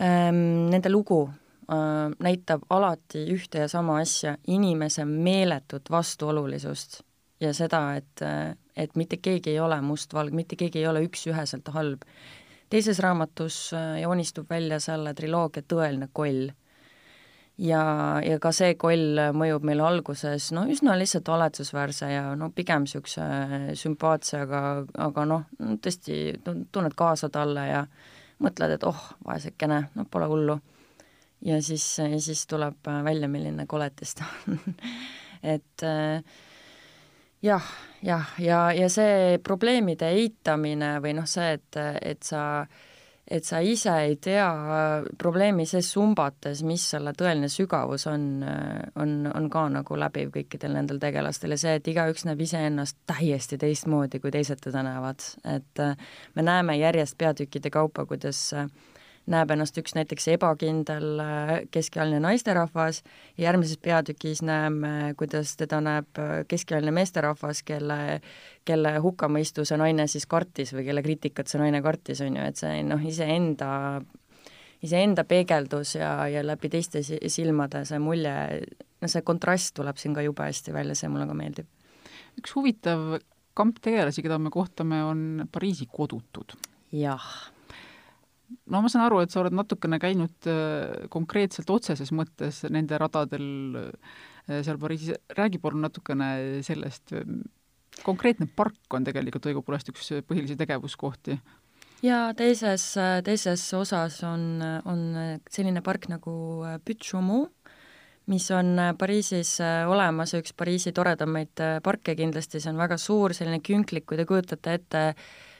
[0.00, 7.02] äh, nende lugu äh, näitab alati ühte ja sama asja, inimese meeletut vastuolulisust
[7.42, 8.22] ja seda, et,
[8.78, 12.06] et mitte keegi ei ole mustvalge, mitte keegi ei ole üks-üheselt halb.
[12.72, 16.50] teises raamatus äh, joonistub välja selle triloogia Tõeline koll.
[17.58, 17.82] Ja,
[18.24, 23.26] ja ka see koll mõjub meile alguses no üsna lihtsalt haletsusväärse ja no pigem niisuguse
[23.78, 24.62] sümpaatse, aga,
[25.08, 25.46] aga noh,
[25.84, 27.86] tõesti tunned kaasa talle ja
[28.42, 30.58] mõtled, et oh, vaesekene, no pole hullu.
[31.46, 34.58] ja siis, ja siis tuleb välja, milline koletis ta on
[35.54, 36.22] et äh,
[37.42, 37.68] jah,
[38.02, 42.64] jah, ja, ja see probleemide eitamine või noh, see, et, et sa
[43.32, 44.48] et sa ise ei tea
[45.18, 48.26] probleemi sees sumbates, mis selle tõeline sügavus on,
[49.00, 53.58] on, on ka nagu läbiv kõikidel nendel tegelastel ja see, et igaüks näeb iseennast täiesti
[53.60, 55.24] teistmoodi, kui teised teda näevad.
[55.48, 55.84] et
[56.34, 58.68] me näeme järjest peatükkide kaupa, kuidas äh,
[59.30, 63.02] näeb ennast üks näiteks ebakindel äh, keskealine naisterahvas
[63.36, 68.20] ja järgmises peatükis näeme, kuidas teda näeb äh, keskealine meesterahvas, kelle,
[68.66, 72.58] kelle hukkamõistu see naine siis kartis või kelle kriitikat see naine kartis, on ju, et
[72.58, 74.02] see noh, iseenda
[74.82, 78.34] iseenda peegeldus ja, ja läbi teiste silmade see mulje,
[78.98, 81.70] no see kontrast tuleb siin ka jube hästi välja, see mulle ka meeldib.
[82.42, 83.20] üks huvitav
[83.54, 86.56] kamp tegelasi, keda me kohtame, on Pariisi kodutud.
[86.90, 87.30] jah
[88.70, 93.48] no ma saan aru, et sa oled natukene käinud äh, konkreetselt otseses mõttes nende radadel
[93.80, 97.14] äh, seal Pariisis, räägi palun natukene sellest,
[98.02, 101.38] konkreetne park on tegelikult õigupoolest üks põhilisi tegevuskohti.
[102.02, 102.86] ja teises,
[103.24, 105.04] teises osas on, on
[105.50, 106.34] selline park nagu
[106.84, 107.44] Pütšumu,
[108.32, 114.08] mis on Pariisis olemas, üks Pariisi toredamaid parke kindlasti, see on väga suur, selline künklik,
[114.08, 115.06] kui te kujutate ette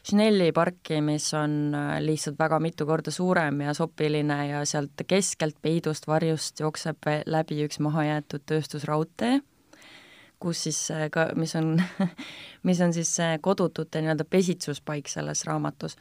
[0.03, 6.09] Schnelli parki, mis on lihtsalt väga mitu korda suurem ja sopiline ja sealt keskelt peidust
[6.11, 9.37] varjust jookseb läbi üks mahajäetud tööstusraudtee
[10.43, 10.81] kus siis
[11.15, 11.77] ka, mis on
[12.69, 15.97] mis on siis kodutute nii-öelda pesitsuspaik selles raamatus.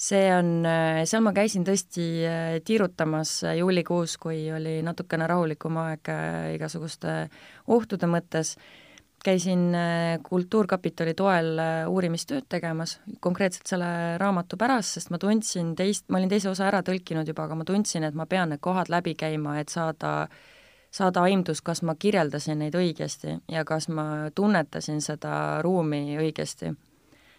[0.00, 0.64] see on,
[1.04, 7.16] seal ma käisin tõesti äh, tiirutamas juulikuus, kui oli natukene rahulikum aeg äh, igasuguste
[7.68, 8.54] ohtude mõttes,
[9.24, 16.20] käisin äh, Kultuurkapitali toel uurimistööd tegemas, konkreetselt selle raamatu pärast, sest ma tundsin teist, ma
[16.20, 19.14] olin teise osa ära tõlkinud juba, aga ma tundsin, et ma pean need kohad läbi
[19.18, 20.40] käima, et saada äh,
[20.90, 26.74] saada aimdus, kas ma kirjeldasin neid õigesti ja kas ma tunnetasin seda ruumi õigesti.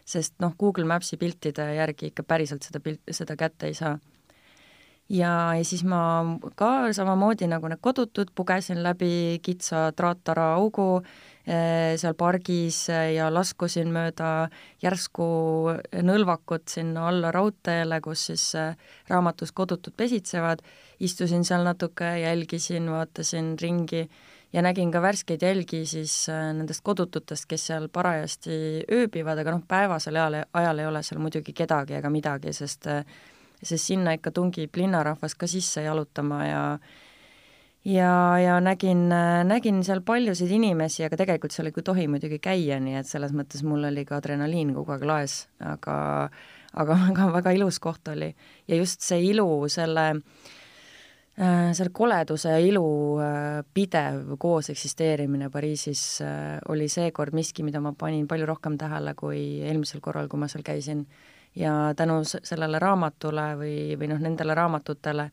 [0.05, 3.99] sest noh, Google Maps'i piltide järgi ikka päriselt seda pilt, seda kätte ei saa.
[5.11, 6.01] Ja, ja siis ma
[6.55, 11.03] ka samamoodi nagu need kodutud pugesin läbi kitsa traattara augu
[11.41, 14.51] Eh, seal pargis eh, ja laskusin mööda
[14.83, 15.25] järsku
[16.05, 18.75] nõlvakut sinna alla raudteele, kus siis eh,
[19.09, 20.61] raamatus kodutud pesitsevad,
[21.01, 24.03] istusin seal natuke, jälgisin, vaatasin ringi
[24.53, 30.21] ja nägin ka värskeid jälgi siis nendest kodututest, kes seal parajasti ööbivad, aga noh, päevasel
[30.21, 32.85] ajal, ajal ei ole seal muidugi kedagi ega midagi, sest
[33.63, 36.63] sest sinna ikka tungib linnarahvas ka sisse jalutama ja
[37.85, 39.09] ja, ja nägin,
[39.47, 43.63] nägin seal paljusid inimesi, aga tegelikult seal ei tohi muidugi käia, nii et selles mõttes
[43.65, 45.95] mul oli ka adrenaliin kogu aeg laes, aga
[46.73, 48.31] aga väga, väga ilus koht oli.
[48.67, 52.85] ja just see ilu, selle äh, selle koleduse ja ilu
[53.23, 59.15] äh, pidev koos eksisteerimine Pariisis äh, oli seekord miski, mida ma panin palju rohkem tähele
[59.15, 61.05] kui eelmisel korral, kui ma seal käisin.
[61.55, 65.29] Ja tänu sellele raamatule või, või noh, nendele raamatutele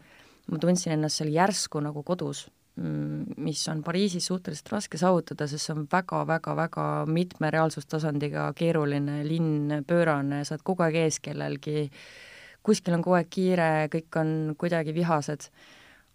[0.49, 2.47] ma tundsin ennast seal järsku nagu kodus,
[2.81, 9.83] mm, mis on Pariisis suhteliselt raske saavutada, sest see on väga-väga-väga mitme reaalsustasandiga keeruline linn,
[9.87, 11.89] pöörane, sa oled kogu aeg ees kellelgi,
[12.65, 15.51] kuskil on kogu aeg kiire, kõik on kuidagi vihased.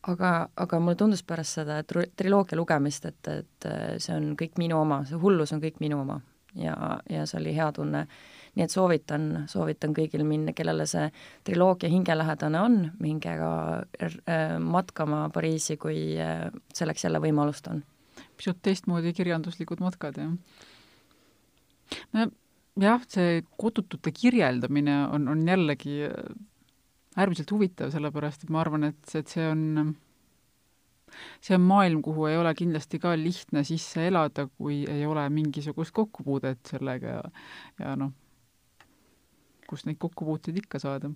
[0.07, 3.67] aga, aga mulle tundus pärast seda triloogia lugemist, et, et
[4.03, 6.19] see on kõik minu oma, see hullus on kõik minu oma
[6.59, 8.07] ja, ja see oli hea tunne
[8.53, 11.07] nii et soovitan, soovitan kõigil minna, kellele see
[11.47, 17.83] triloogia hingelähedane on, minge ka äh, matkama Pariisi, kui äh, selleks jälle võimalust on.
[18.37, 20.31] pisut teistmoodi kirjanduslikud matkad, jah?
[22.13, 22.29] no
[22.79, 26.33] jah, see kodutute kirjeldamine on, on jällegi äh,
[27.17, 29.95] äärmiselt huvitav, sellepärast et ma arvan, et, et see on
[31.43, 35.93] see on maailm, kuhu ei ole kindlasti ka lihtne sisse elada, kui ei ole mingisugust
[35.93, 37.23] kokkupuudet sellega ja,
[37.79, 38.13] ja noh,
[39.73, 41.11] kust neid kokkupuuteid ikka saada.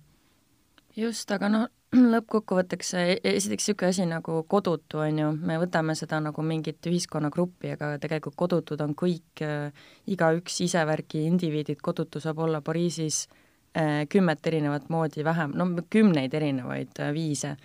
[0.98, 1.66] just, aga noh,
[2.14, 7.74] lõppkokkuvõtteks e-, esiteks niisugune asi nagu kodutu, on ju, me võtame seda nagu mingit ühiskonnagruppi,
[7.76, 14.46] aga tegelikult kodutud on kõik äh,, igaüks isevärgi indiviidid, kodutu saab olla Pariisis äh, kümmet
[14.46, 17.56] erinevat moodi vähem, no kümneid erinevaid äh, viise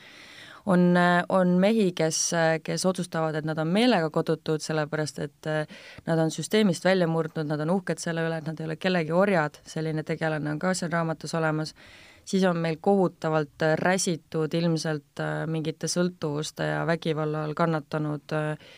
[0.65, 0.95] on,
[1.29, 2.19] on mehi, kes,
[2.63, 5.75] kes otsustavad, et nad on meelega kodutud, sellepärast et eh,
[6.07, 9.11] nad on süsteemist välja murdnud, nad on uhked selle üle, et nad ei ole kellegi
[9.15, 11.75] orjad, selline tegelane on ka seal raamatus olemas,
[12.23, 18.73] siis on meil kohutavalt räsitud ilmselt eh, mingite sõltuvuste ja vägivalla all kannatanud eh,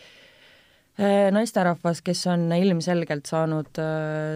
[1.36, 3.82] naisterahvas, kes on ilmselgelt saanud,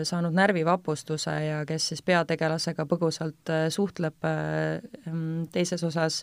[0.04, 4.28] saanud närvivapustuse ja kes siis peategelasega põgusalt suhtleb
[5.56, 6.18] teises osas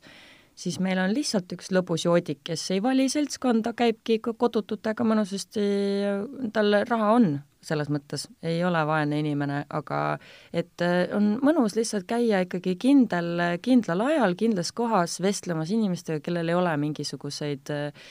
[0.56, 5.66] siis meil on lihtsalt üks lõbus joodik, kes ei vali seltskonda, käibki kodututega mõnusasti,
[6.56, 7.28] tal raha on,
[7.66, 10.00] selles mõttes ei ole vaene inimene, aga
[10.54, 16.52] et äh, on mõnus lihtsalt käia ikkagi kindel, kindlal ajal, kindlas kohas vestlemas inimestega, kellel
[16.52, 18.10] ei ole mingisuguseid äh,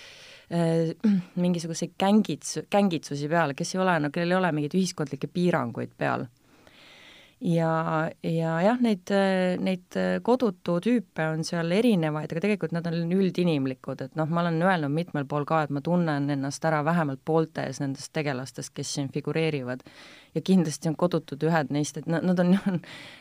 [1.42, 6.28] mingisuguseid kängits, kängitsusi peal, kes ei ole, no kellel ei ole mingeid ühiskondlikke piiranguid peal
[7.42, 9.12] ja, ja jah, neid,
[9.64, 14.62] neid kodutu tüüpe on seal erinevaid, aga tegelikult nad on üldinimlikud, et noh, ma olen
[14.64, 19.12] öelnud mitmel pool ka, et ma tunnen ennast ära vähemalt pooltes nendest tegelastest, kes siin
[19.14, 19.84] figureerivad.
[20.36, 22.56] ja kindlasti on kodutud ühed neist, et nad, nad on,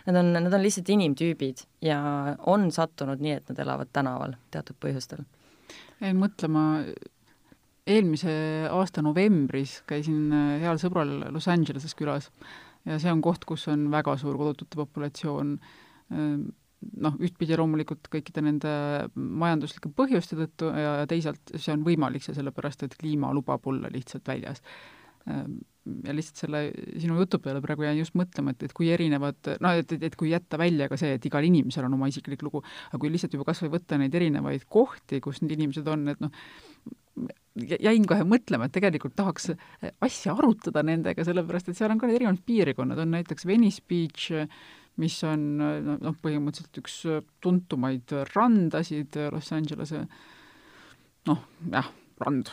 [0.07, 2.01] nad on, nad on lihtsalt inimtüübid ja
[2.47, 5.27] on sattunud nii, et nad elavad tänaval teatud põhjustel.
[6.01, 6.85] jäin mõtlema,
[7.87, 8.33] eelmise
[8.71, 12.31] aasta novembris käisin heal sõbral Los Angeleses külas
[12.89, 15.55] ja see on koht, kus on väga suur kodutute populatsioon,
[16.13, 16.47] ehm,
[17.01, 18.73] noh, ühtpidi loomulikult kõikide nende
[19.15, 24.29] majanduslike põhjuste tõttu ja teisalt see on võimalik see sellepärast, et kliima lubab olla lihtsalt
[24.29, 24.61] väljas.
[25.31, 25.63] Ehm,
[26.05, 26.61] ja lihtsalt selle
[27.01, 30.17] sinu jutu peale praegu jäin just mõtlema, et, et kui erinevad, noh, et, et, et
[30.21, 33.37] kui jätta välja ka see, et igal inimesel on oma isiklik lugu, aga kui lihtsalt
[33.37, 36.33] juba kas või võtta neid erinevaid kohti, kus need inimesed on, et noh,
[37.55, 39.53] jäin kohe mõtlema, et tegelikult tahaks
[40.03, 44.31] asja arutada nendega, sellepärast et seal on ka need erinevad piirkonnad, on näiteks Venice Beach,
[45.03, 47.01] mis on noh, põhimõtteliselt üks
[47.43, 50.05] tuntumaid randasid Los Angelese
[51.31, 51.93] noh, jah
[52.23, 52.51] rand,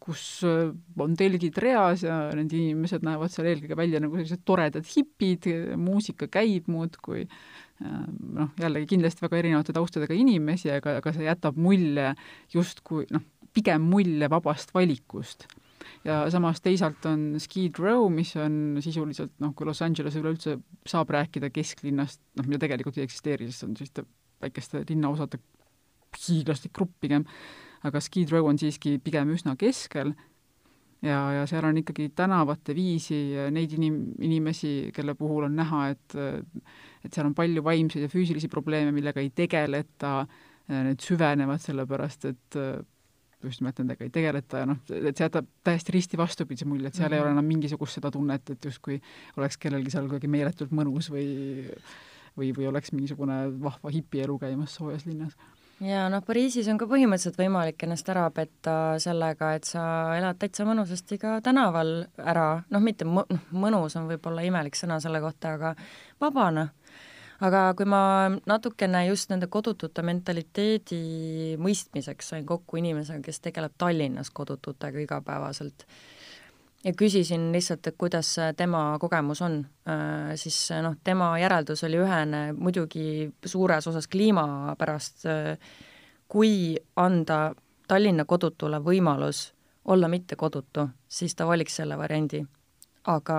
[0.00, 5.48] kus on telgid reas ja need inimesed näevad seal eelkõige välja nagu sellised toredad hipid,
[5.80, 7.26] muusika käib muudkui,
[7.80, 12.12] noh, jällegi kindlasti väga erinevate taustadega inimesi, aga, aga see jätab mulje
[12.54, 13.24] justkui noh,
[13.56, 15.46] pigem mulje vabast valikust.
[16.04, 21.12] ja samas teisalt on Skid Row, mis on sisuliselt noh, kui Los Angeles üleüldse saab
[21.14, 24.06] rääkida kesklinnast, noh, mida tegelikult ei eksisteeri, sest see on selliste
[24.42, 25.40] väikeste linnaosade
[26.16, 27.26] hiiglaslik grupp pigem
[27.86, 30.14] aga Skid Row on siiski pigem üsna keskel
[31.02, 33.20] ja, ja seal on ikkagi tänavate viisi
[33.52, 36.18] neid inim-, inimesi, kelle puhul on näha, et
[37.06, 40.26] et seal on palju vaimseid ja füüsilisi probleeme, millega ei tegeleta,
[40.72, 42.58] need süvenevad, sellepärast et
[43.44, 46.98] just nimelt nendega ei tegeleta ja noh, et see jätab täiesti risti vastupidise mulje, et
[46.98, 47.14] seal mm -hmm.
[47.14, 47.38] ei ole mhm.
[47.38, 49.00] enam mingisugust seda tunnet, et justkui
[49.36, 51.28] oleks kellelgi seal kuidagi meeletult mõnus või
[52.36, 55.36] või, või oleks mingisugune vahva hipielu käimas soojas linnas
[55.84, 59.82] ja noh, Pariisis on ka põhimõtteliselt võimalik ennast ära petta sellega, et sa
[60.16, 64.98] elad täitsa mõnusasti ka tänaval ära, noh, mitte mõ-, noh, mõnus on võib-olla imelik sõna
[65.02, 65.74] selle kohta, aga
[66.22, 66.70] vabana.
[67.40, 74.30] aga kui ma natukene just nende kodutute mentaliteedi mõistmiseks sain kokku inimesega, kes tegeleb Tallinnas
[74.32, 75.84] kodututega igapäevaselt,
[76.86, 82.42] ja küsisin lihtsalt, et kuidas tema kogemus on, äh, siis noh, tema järeldus oli ühene,
[82.54, 85.58] muidugi suures osas kliima pärast, äh,
[86.28, 87.54] kui anda
[87.86, 89.52] Tallinna kodutule võimalus
[89.84, 92.46] olla mitte kodutu, siis ta valiks selle variandi.
[93.06, 93.36] aga,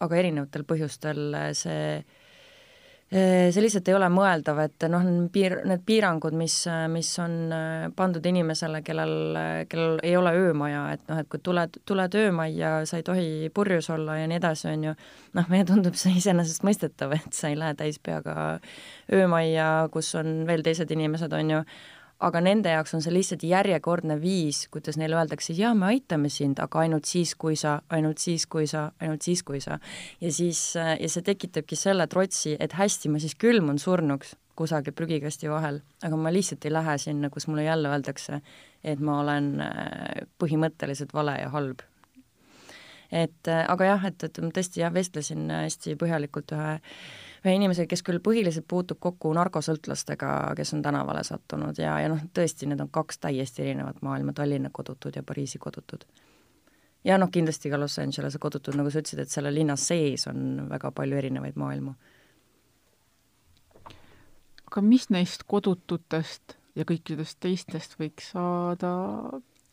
[0.00, 2.25] aga erinevatel põhjustel see Äh,
[3.10, 6.56] see lihtsalt ei ole mõeldav, et noh, piir, need piirangud, mis,
[6.90, 9.12] mis on äh, pandud inimesele, kellel,
[9.70, 13.90] kellel ei ole öömaja, et noh, et kui tuled, tuled öömajja, sa ei tohi purjus
[13.94, 14.94] olla ja nii edasi, on ju,
[15.38, 18.58] noh, meile tundub see iseenesestmõistetav, et sa ei lähe täis peaga
[19.14, 21.62] öömajja, kus on veel teised inimesed, on ju,
[22.24, 26.60] aga nende jaoks on see lihtsalt järjekordne viis, kuidas neile öeldakse, jaa, me aitame sind,
[26.62, 29.78] aga ainult siis, kui sa, ainult siis, kui sa, ainult siis, kui sa.
[30.20, 35.50] ja siis, ja see tekitabki selle trotsi, et hästi, ma siis külmun surnuks kusagil prügikasti
[35.52, 38.40] vahel, aga ma lihtsalt ei lähe sinna, kus mulle jälle öeldakse,
[38.84, 41.84] et ma olen äh, põhimõtteliselt vale ja halb.
[43.12, 46.72] et äh, aga jah, et, et ma tõesti jah, vestlesin hästi põhjalikult ühe
[47.46, 52.22] ühe inimesega, kes küll põhiliselt puutub kokku narkosõltlastega, kes on tänavale sattunud ja, ja noh,
[52.34, 56.04] tõesti, need on kaks täiesti erinevat maailma, Tallinna kodutud ja Pariisi kodutud.
[57.04, 60.68] ja noh, kindlasti ka Los Angelese kodutud, nagu sa ütlesid, et selle linna sees on
[60.70, 61.94] väga palju erinevaid maailmu.
[64.66, 68.90] aga mis neist kodututest ja kõikidest teistest võiks saada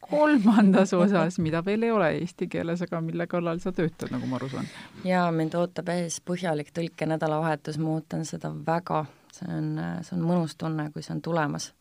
[0.10, 4.38] kolmandas osas, mida veel ei ole eesti keeles, aga mille kallal sa töötad, nagu ma
[4.39, 4.68] aru saan.
[5.08, 9.72] jaa, mind ootab ees põhjalik tõlkenädalavahetus, ma ootan seda väga, see on,
[10.04, 11.72] see on mõnus tunne, kui see on tulemas.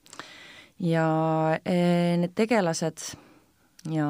[0.79, 1.07] ja
[1.65, 1.77] e,
[2.23, 3.05] need tegelased
[3.91, 4.09] ja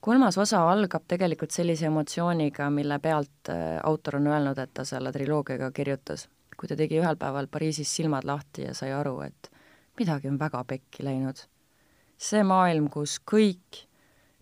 [0.00, 5.12] kolmas osa algab tegelikult sellise emotsiooniga, mille pealt e, autor on öelnud, et ta selle
[5.12, 6.28] triloogiaga kirjutas.
[6.54, 9.50] kui ta tegi ühel päeval Pariisis silmad lahti ja sai aru, et
[9.98, 11.42] midagi on väga pekki läinud
[12.24, 13.84] see maailm, kus kõik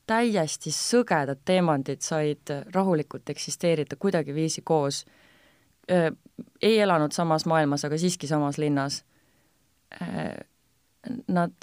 [0.07, 5.05] täiesti sõgedad teemantid said rahulikult eksisteerida kuidagiviisi koos,
[6.63, 9.03] ei elanud samas maailmas, aga siiski samas linnas.
[11.29, 11.55] Nad,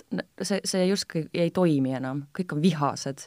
[0.41, 3.23] see, see justkui ei toimi enam, kõik on vihased,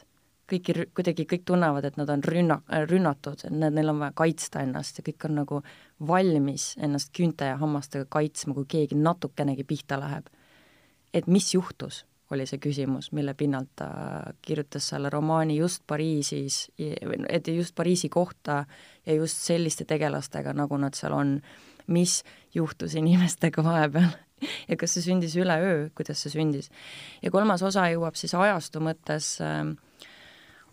[0.49, 4.99] kõiki, kuidagi kõik tunnevad, et nad on rünna, rünnatud, et neil on vaja kaitsta ennast
[4.99, 5.61] ja kõik on nagu
[6.07, 10.29] valmis ennast küünte ja hammastega kaitsma, kui keegi natukenegi pihta läheb.
[11.13, 13.87] et mis juhtus oli see küsimus, mille pinnalt ta
[14.41, 16.65] kirjutas selle romaani just Pariisis,
[17.29, 18.63] et just Pariisi kohta
[19.05, 21.37] ja just selliste tegelastega, nagu nad seal on,
[21.87, 22.21] mis
[22.55, 24.11] juhtus inimestega vahepeal?
[24.67, 26.65] Ja kas see sündis üleöö, kuidas see sündis.
[27.23, 29.61] ja kolmas osa jõuab siis ajastu mõttes äh,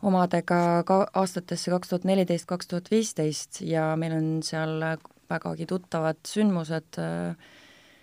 [0.02, 4.82] omadega ka aastatesse kaks tuhat neliteist, kaks tuhat viisteist ja meil on seal
[5.30, 7.38] vägagi tuttavad sündmused äh,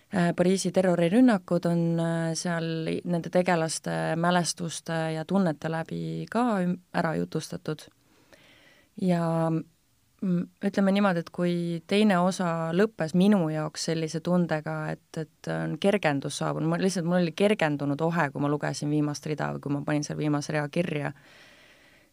[0.08, 2.64] Pariisi terrorirünnakud on äh, seal
[3.04, 6.62] nende tegelaste mälestuste ja tunnete läbi ka
[6.96, 7.82] ära jutustatud.
[9.02, 15.50] ja mm, ütleme niimoodi, et kui teine osa lõppes minu jaoks sellise tundega, et, et
[15.52, 19.60] on kergendus saabunud, ma lihtsalt, mul oli kergendunud ohe, kui ma lugesin viimast rida või
[19.60, 21.12] kui ma panin selle viimase rea kirja,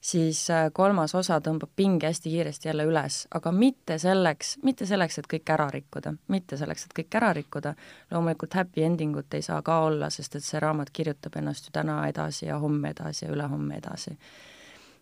[0.05, 5.19] siis äh, kolmas osa tõmbab pinge hästi kiiresti jälle üles, aga mitte selleks, mitte selleks,
[5.19, 7.73] et kõik ära rikkuda, mitte selleks, et kõik ära rikkuda,
[8.13, 11.73] loomulikult happy ending ut ei saa ka olla, sest et see raamat kirjutab ennast ju
[11.75, 14.17] täna edasi ja homme edasi ja ülehomme edasi.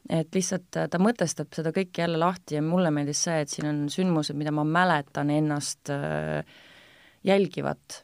[0.09, 3.67] et lihtsalt äh, ta mõtestab seda kõike jälle lahti ja mulle meeldis see, et siin
[3.67, 6.43] on sündmused, mida ma mäletan ennast äh,
[7.23, 8.03] jälgivat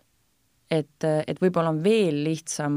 [0.72, 2.76] et, et võib-olla on veel lihtsam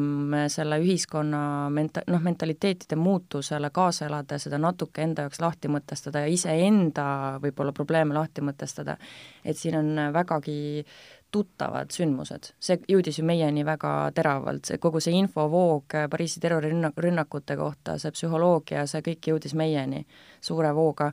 [0.53, 1.43] selle ühiskonna
[1.75, 7.07] menta-, noh, mentaliteetide muutusele kaasa elada seda natuke enda jaoks lahti mõtestada ja iseenda
[7.43, 8.97] võib-olla probleeme lahti mõtestada.
[9.45, 10.85] et siin on vägagi
[11.33, 17.97] tuttavad sündmused, see jõudis ju meieni väga teravalt, see kogu see infovoog Pariisi terrorirünnakute kohta,
[17.99, 20.05] see psühholoogia, see kõik jõudis meieni
[20.45, 21.11] suure vooga.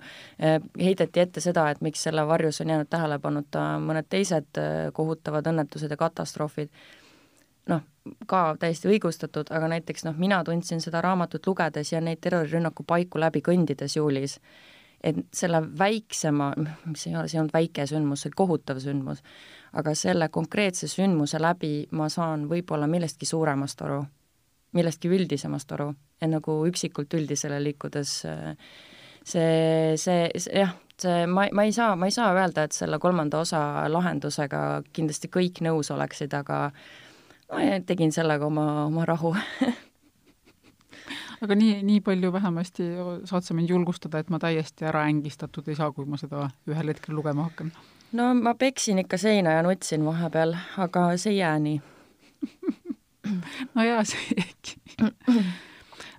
[0.79, 4.59] heideti ette seda, et miks selle varjus on jäänud tähelepanuta mõned teised
[4.93, 6.71] kohutavad õnnetused ja katastroofid,
[7.71, 7.85] noh,
[8.27, 13.21] ka täiesti õigustatud, aga näiteks noh, mina tundsin seda raamatut lugedes ja neid terrorirünnaku paiku
[13.23, 14.39] läbi kõndides juulis
[15.03, 16.51] et selle väiksema,
[16.85, 19.23] mis ei ole, see ei olnud väike sündmus, see kohutav sündmus,
[19.79, 24.03] aga selle konkreetse sündmuse läbi ma saan võib-olla millestki suuremast aru,
[24.75, 25.93] millestki üldisemast aru.
[26.19, 28.11] Ja nagu üksikult üldisele liikudes
[29.23, 32.99] see, see, see, jah, see, ma, ma ei saa, ma ei saa öelda, et selle
[32.99, 36.65] kolmanda osa lahendusega kindlasti kõik nõus oleksid, aga
[37.49, 39.33] ma tegin sellega oma, oma rahu
[41.43, 42.89] aga nii, nii palju vähemasti
[43.29, 46.93] saad sa mind julgustada, et ma täiesti ära ängistatud ei saa, kui ma seda ühel
[46.93, 47.71] hetkel lugema hakkan?
[48.17, 51.79] no ma peksin ikka seina ja nutsin vahepeal, aga see ei jää nii
[53.75, 54.77] no jaa, see äkki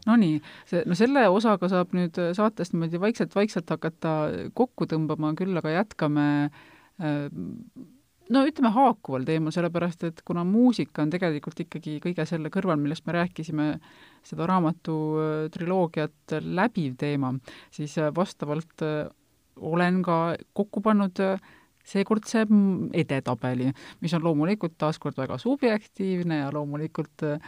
[0.06, 4.12] Nonii, see, no selle osaga saab nüüd saatest niimoodi vaikselt-vaikselt hakata
[4.56, 7.26] kokku tõmbama, küll aga jätkame äh,
[8.30, 13.06] no ütleme haakuval teemal, sellepärast et kuna muusika on tegelikult ikkagi kõige selle kõrval, millest
[13.08, 13.68] me rääkisime,
[14.26, 17.32] seda raamatu äh, triloogiat läbiv teema,
[17.74, 19.08] siis äh, vastavalt äh,
[19.56, 20.20] olen ka
[20.56, 21.18] kokku pannud
[21.90, 22.44] seekordse
[22.96, 27.38] edetabeli, mis on loomulikult taaskord väga subjektiivne ja loomulikult äh,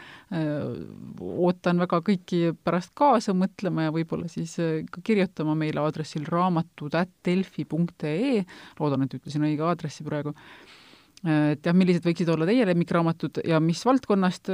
[1.20, 4.52] ootan väga kõiki pärast kaasa mõtlema ja võib-olla siis
[4.90, 8.44] ka kirjutama meile aadressil raamatud.delfi.ee,
[8.80, 10.32] loodan, et ütlesin õige aadressi praegu
[11.22, 14.48] et jah, millised võiksid olla teie lemmikraamatud ja mis valdkonnast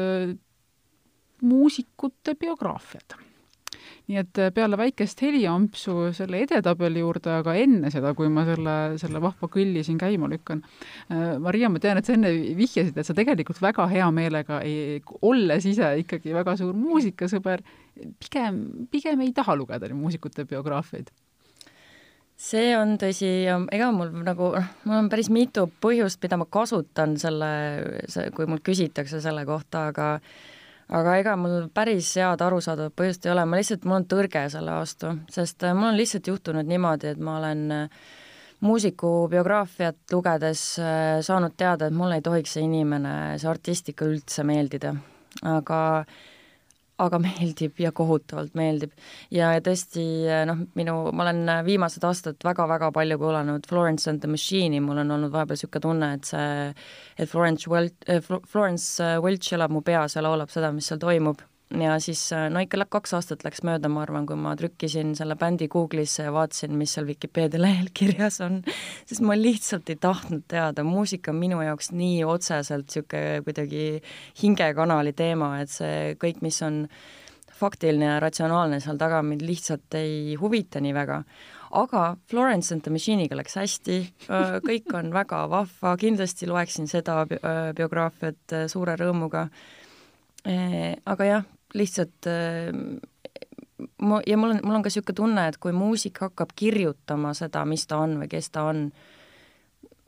[1.49, 3.28] muusikute biograafiad.
[4.09, 9.22] Nii et peale väikest heliampsu selle edetabeli juurde, aga enne seda, kui ma selle, selle
[9.22, 10.64] vahva kõlli siin käima lükkan,
[11.45, 14.61] Maria, ma tean, et sa enne vihjasid, et sa tegelikult väga hea meelega,
[15.22, 17.64] olles ise ikkagi väga suur muusikasõber,
[18.22, 18.61] pigem,
[18.93, 21.11] pigem ei taha lugeda muusikute biograafiaid.
[22.39, 26.47] See on tõsi ja ega mul nagu noh, mul on päris mitu põhjust, mida ma
[26.47, 27.49] kasutan selle,
[28.36, 30.07] kui mul küsitakse selle kohta, aga
[30.89, 34.76] aga ega mul päris head arusaadavat põhjust ei ole, ma lihtsalt, mul on tõrge selle
[34.78, 38.01] vastu, sest äh, mul on lihtsalt juhtunud niimoodi, et ma olen äh,
[38.64, 44.09] muusiku biograafiat lugedes äh, saanud teada, et mulle ei tohiks see inimene, see artist ikka
[44.09, 44.95] üldse meeldida.
[45.45, 45.80] aga
[46.99, 48.95] aga meeldib ja kohutavalt meeldib.
[49.35, 50.05] ja, ja tõesti
[50.49, 55.17] noh, minu, ma olen viimased aastad väga-väga palju kuulanud Florence and the Machine'i, mul on
[55.17, 56.73] olnud vahepeal niisugune tunne, et see,
[57.19, 58.11] et Florence Welch,
[58.47, 62.87] Florence Welch elab mu peas ja laulab seda, mis seal toimub ja siis no ikka
[62.89, 66.95] kaks aastat läks mööda, ma arvan, kui ma trükkisin selle bändi Google'isse ja vaatasin, mis
[66.97, 68.62] seal Vikipeedia lehel kirjas on,
[69.09, 73.87] sest ma lihtsalt ei tahtnud teada, muusika on minu jaoks nii otseselt niisugune kuidagi
[74.43, 76.87] hingekanali teema, et see kõik, mis on
[77.59, 81.23] faktiline ja ratsionaalne seal taga, mind lihtsalt ei huvita nii väga.
[81.71, 83.99] aga Florence and the Machine'iga läks hästi,
[84.64, 89.49] kõik on väga vahva, kindlasti loeksin seda biograafiat suure rõõmuga
[90.47, 91.45] aga jah,
[91.75, 92.73] lihtsalt äh,
[93.99, 97.64] ma, ja mul on, mul on ka niisugune tunne, et kui muusik hakkab kirjutama seda,
[97.69, 98.89] mis ta on või kes ta on,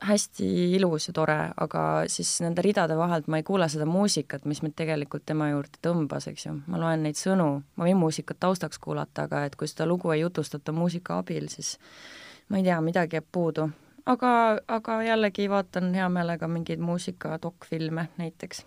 [0.01, 4.63] hästi ilus ja tore, aga siis nende ridade vahelt ma ei kuule seda muusikat, mis
[4.65, 8.81] mind tegelikult tema juurde tõmbas, eks ju, ma loen neid sõnu, ma võin muusikat taustaks
[8.81, 11.75] kuulata, aga et kui seda lugu ei jutustata muusika abil, siis
[12.49, 13.69] ma ei tea, midagi jääb puudu.
[14.09, 14.33] aga,
[14.67, 18.65] aga jällegi vaatan hea meelega mingeid muusika dokfilme näiteks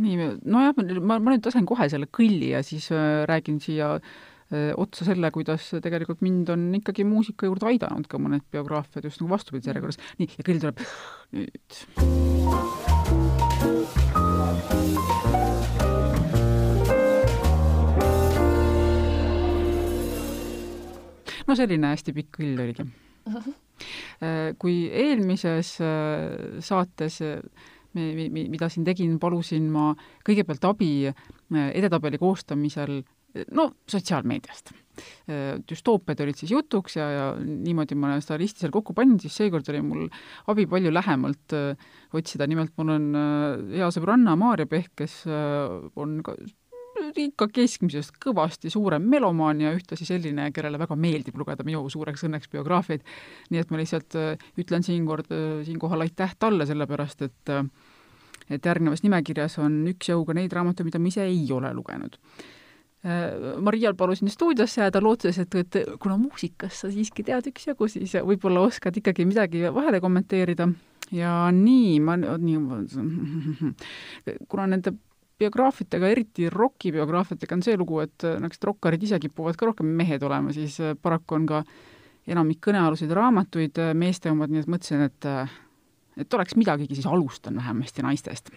[0.00, 4.72] nii, nojah, ma, ma nüüd lasen kohe selle kõlli ja siis äh, räägin siia äh,
[4.80, 9.34] otsa selle, kuidas tegelikult mind on ikkagi muusika juurde aidanud ka mõned biograafiad just nagu
[9.34, 10.00] vastupidises järjekorras.
[10.18, 10.78] nii, ja kõll tuleb
[11.38, 11.82] nüüd.
[21.44, 22.88] no selline hästi pikk kõll oligi.
[24.22, 25.72] Äh, kui eelmises
[26.62, 27.16] saates
[27.94, 29.90] mida siin tegin, palusin ma
[30.26, 33.02] kõigepealt abi äh, edetabeli koostamisel
[33.54, 34.70] no sotsiaalmeediast.
[35.66, 39.34] düstoopiad olid siis jutuks ja, ja niimoodi ma olen seda listi seal kokku pannud, siis
[39.40, 40.04] seekord oli mul
[40.52, 41.54] abi palju lähemalt
[42.14, 43.08] otsida, nimelt mul on
[43.72, 46.36] hea sõbranna Maarja Pehk, kes on ka
[47.18, 52.50] ikka keskmisest kõvasti suurem melomaan ja ühtlasi selline, kellele väga meeldib lugeda minu suureks õnneks
[52.52, 53.04] biograafiaid.
[53.50, 54.18] nii et ma lihtsalt
[54.60, 55.30] ütlen siinkord,
[55.66, 57.54] siinkohal aitäh talle, sellepärast et
[58.52, 62.18] et järgnevas nimekirjas on üksjagu ka neid raamatuid, mida ma ise ei ole lugenud.
[63.04, 68.14] Äh, Marial palusin stuudiosse jääda, lootuses, et, et kuna muusikast sa siiski tead üksjagu, siis
[68.24, 70.70] võib-olla oskad ikkagi midagi vahele kommenteerida
[71.12, 72.62] ja nii, ma, nii,
[74.50, 74.94] kuna nende
[75.38, 80.52] biograafiatega, eriti rokibiograafiatega on see lugu, et niisugused rokkarid ise kipuvad ka rohkem mehed olema,
[80.54, 81.62] siis paraku on ka
[82.30, 85.30] enamik kõnealuseid raamatuid meeste omad, nii et mõtlesin, et
[86.14, 88.50] et oleks midagigi, siis alustan vähemasti naistest.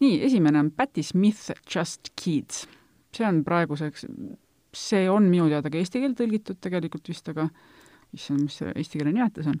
[0.00, 2.68] nii, esimene on Patti Smith Just Kids.
[3.16, 4.06] see on praeguseks,
[4.72, 7.48] see on minu teada ka eesti keelde tõlgitud tegelikult vist, aga
[8.12, 9.58] issand, mis see eesti keele nimetus on.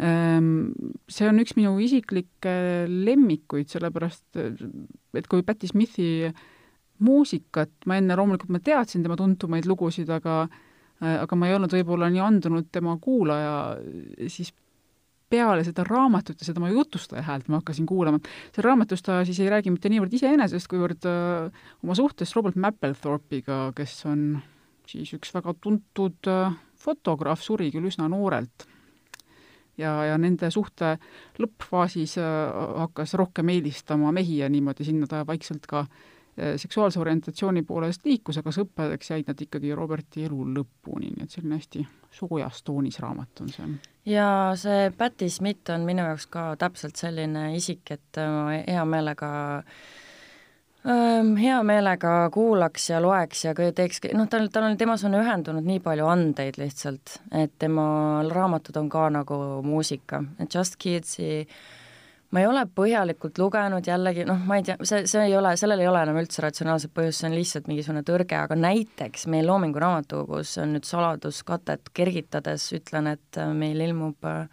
[0.00, 0.70] Ehm,
[1.10, 2.54] see on üks minu isiklikke
[2.88, 6.08] lemmikuid, sellepärast et kui Patti Smithi
[7.04, 10.42] muusikat, ma enne loomulikult ma teadsin tema tuntumaid lugusid, aga
[11.00, 13.52] aga ma ei olnud võib-olla nii andunud tema kuulaja,
[14.28, 14.50] siis
[15.30, 18.18] peale seda raamatut ja seda oma jutustaja häält ma hakkasin kuulama.
[18.54, 23.70] seal raamatus ta siis ei räägi mitte niivõrd iseenesest, kuivõrd äh, oma suhtest Robert Mapplethorpe'iga,
[23.76, 24.24] kes on
[24.90, 28.66] siis üks väga tuntud äh, fotograaf, suri küll üsna noorelt.
[29.78, 30.96] Ja, ja nende suhte
[31.40, 32.30] lõppfaasis äh,
[32.84, 38.40] hakkas rohkem eelistama mehi ja niimoodi sinna ta vaikselt ka äh, seksuaalse orientatsiooni poolest liikus,
[38.40, 41.86] aga sõpradeks jäid nad ikkagi Roberti elu lõpuni, nii et selline hästi
[42.20, 43.72] soojas toonis raamat on see?
[44.10, 49.32] Ja see Patti Smith on minu jaoks ka täpselt selline isik, et ma hea meelega
[49.58, 49.74] ähm,
[50.84, 55.82] hea meelega kuulaks ja loeks ja teeks, noh, tal, tal on, temas on ühendunud nii
[55.84, 57.84] palju andeid lihtsalt, et tema
[58.30, 61.44] raamatud on ka nagu muusika, et Just Kidsi
[62.30, 65.82] ma ei ole põhjalikult lugenud jällegi, noh, ma ei tea, see, see ei ole, sellel
[65.82, 69.82] ei ole enam üldse ratsionaalset põhjust, see on lihtsalt mingisugune tõrge, aga näiteks meil Loomingu
[69.82, 74.44] Raamatukogus on nüüd saladuskatet kergitades, ütlen, et meil ilmub äh,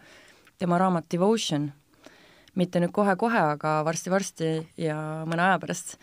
[0.58, 1.70] tema raamat Devotion,
[2.58, 4.50] mitte nüüd kohe-kohe, aga varsti-varsti
[4.82, 4.98] ja
[5.28, 5.96] mõne aja pärast.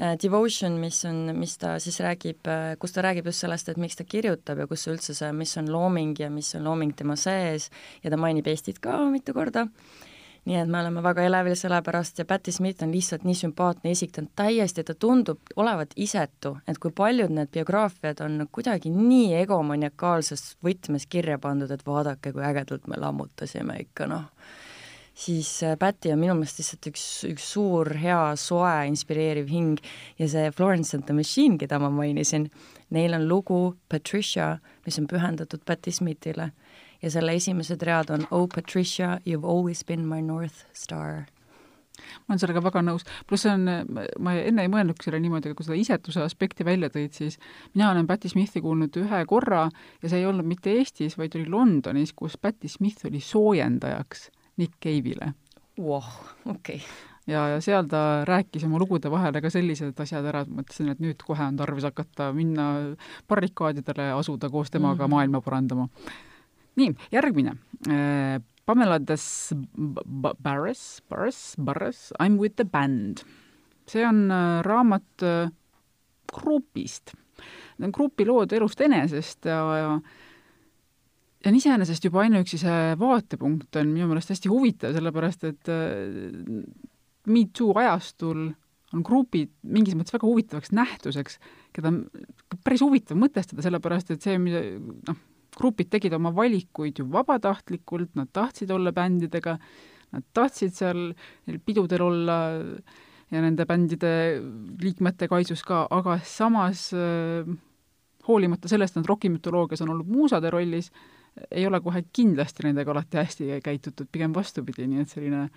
[0.00, 2.48] Äh, Devotion, mis on, mis ta siis räägib,
[2.80, 5.68] kus ta räägib just sellest, et miks ta kirjutab ja kus üldse see, mis on
[5.72, 7.68] looming ja mis on looming tema sees
[8.04, 9.66] ja ta mainib Eestit ka mitu korda.
[10.48, 13.92] Nii et me oleme väga elevil selle pärast ja Patti Smith on lihtsalt nii sümpaatne
[13.92, 18.88] isik, ta on täiesti, ta tundub olevat isetu, et kui paljud need biograafiad on kuidagi
[18.94, 24.30] nii egomaniakaalses võtmes kirja pandud, et vaadake, kui ägedalt me lammutasime ikka, noh
[25.20, 29.80] siis äh, Patti on minu meelest lihtsalt üks, üks suur, hea, soe, inspireeriv hing
[30.20, 32.48] ja see Florence and the Machine, keda ma mainisin,
[32.94, 33.60] neil on lugu
[33.92, 34.54] Patricia,
[34.86, 36.50] mis on pühendatud Patti Smithile.
[37.00, 41.26] Ja selle esimesed read on Oh Patricia, you have always been my north star.
[42.00, 43.66] Ma olen sellega väga nõus, pluss see on,
[44.24, 47.36] ma enne ei mõelnudki selle niimoodi, aga kui seda isetuse aspekti välja tõid, siis
[47.74, 49.66] mina olen Patti Smithi kuulnud ühe korra
[50.00, 54.76] ja see ei olnud mitte Eestis, vaid oli Londonis, kus Patti Smith oli soojendajaks Nick
[54.82, 55.32] Cave'ile.
[55.80, 56.04] Wow,
[56.52, 56.80] okay.
[57.30, 61.00] ja, ja seal ta rääkis oma lugude vahele ka sellised asjad ära, et mõtlesin, et
[61.00, 62.66] nüüd kohe on tarvis hakata minna
[63.30, 65.16] barrikaadidele, asuda koos temaga mm -hmm.
[65.16, 65.88] maailma parandama
[66.80, 67.56] nii, järgmine.
[67.88, 69.54] Äh, Pamela Des
[70.42, 73.24] Barres, Barres, Barres, I m with the band.
[73.86, 75.50] see on äh, raamat äh,
[76.32, 77.14] grupist.
[77.78, 79.88] Need on grupi lood elust enesest ja, ja
[81.44, 85.70] ja iseenesest juba ainuüksi see vaatepunkt on minu meelest hästi huvitav, sellepärast et
[87.30, 88.50] Me Too ajastul
[88.96, 91.38] on grupid mingis mõttes väga huvitavaks nähtuseks,
[91.76, 92.00] keda on
[92.64, 94.62] päris huvitav mõtestada, sellepärast et see, mida
[95.08, 95.20] noh,
[95.56, 99.56] grupid tegid oma valikuid ju vabatahtlikult, nad tahtsid olla bändidega,
[100.14, 101.10] nad tahtsid seal
[101.66, 102.40] pidudel olla
[103.30, 104.12] ja nende bändide
[104.82, 107.46] liikmete kaisus ka, aga samas äh,
[108.26, 110.90] hoolimata sellest, et nad rokimütoloogias on olnud muusade rollis,
[111.50, 115.48] ei ole kohe kindlasti nendega alati hästi käitutud, pigem vastupidi, nii et selline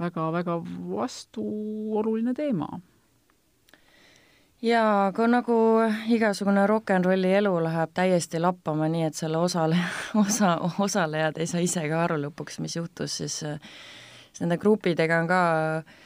[0.00, 0.58] väga-väga
[0.90, 2.68] vastuoluline teema.
[4.64, 5.56] Jaa, aga nagu
[6.14, 9.90] igasugune rock n rolli elu läheb täiesti lappama, nii et selle osaleja,
[10.24, 13.42] osa, osalejad ei saa ise ka aru lõpuks, mis juhtus, siis
[14.34, 15.40] siis nende gruppidega on ka
[15.78, 16.00] äh,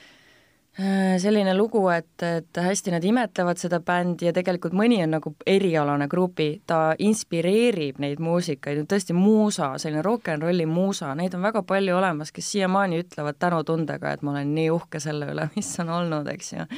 [1.19, 6.07] selline lugu, et, et hästi nad imetlevad seda bändi ja tegelikult mõni on nagu erialane
[6.11, 11.65] grupi, ta inspireerib neid muusikaid, tõesti muusa, selline rock n rolli muusa, neid on väga
[11.67, 15.91] palju olemas, kes siiamaani ütlevad tänutundega, et ma olen nii uhke selle üle, mis on
[15.97, 16.69] olnud, eks ju.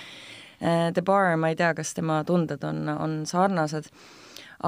[0.60, 3.88] The Bar, ma ei tea, kas tema tunded on, on sarnased,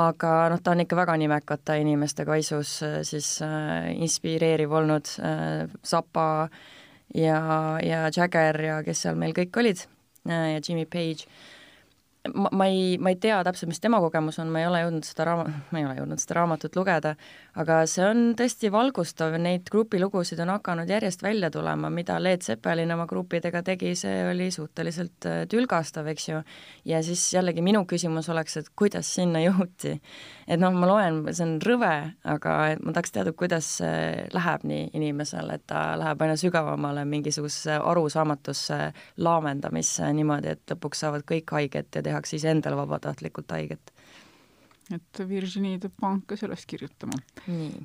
[0.01, 6.49] aga noh, ta on ikka väga nimekate inimeste kaisus siis äh, inspireeriv olnud äh,, Zappa
[7.15, 9.85] ja, ja Jagger ja kes seal meil kõik olid
[10.29, 11.29] äh, ja Jimmy Page
[12.35, 15.07] ma, ma ei, ma ei tea täpselt, mis tema kogemus on, ma ei ole jõudnud
[15.07, 17.15] seda raama-, ma ei ole jõudnud seda raamatut lugeda,
[17.59, 22.95] aga see on tõesti valgustav, neid grupilugusid on hakanud järjest välja tulema, mida Led Zeppelin
[22.95, 26.43] oma gruppidega tegi, see oli suhteliselt äh, tülgastav, eks ju.
[26.89, 29.97] ja siis jällegi minu küsimus oleks, et kuidas sinna jõuti.
[30.47, 31.93] et noh, ma loen, see on rõve,
[32.29, 37.81] aga ma tahaks teada, kuidas see läheb nii inimesele, et ta läheb aina sügavamale mingisugusesse
[37.83, 38.81] arusaamatusse
[39.19, 43.95] laamendamisse niimoodi, et lõpuks saavad kõik haiget ja teha tehakse iseendale vabatahtlikult haiget.
[44.93, 47.19] et Virginie Dupin ka sellest kirjutama.
[47.47, 47.83] nii.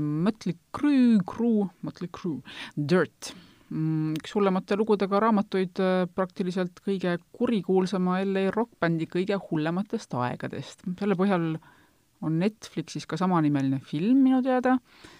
[0.00, 2.40] Mötley Crue, Crue, Mötley Crue,
[2.72, 3.34] Dirt
[3.68, 10.86] mm, üks hullemate lugudega raamatuid äh, praktiliselt kõige kurikuulsama LA rokkbändi kõige hullematest aegadest.
[10.98, 11.56] selle põhjal
[12.22, 15.18] on Netflixis ka samanimeline film minu teada Äh,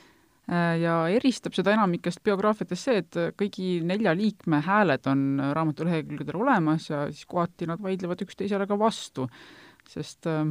[0.53, 5.25] ja eristab seda enamikest biograafiatest see, et kõigi nelja liikme hääled on
[5.57, 9.29] raamatu lehekülgedel olemas ja siis kohati nad vaidlevad üksteisele ka vastu,
[9.89, 10.45] sest äh,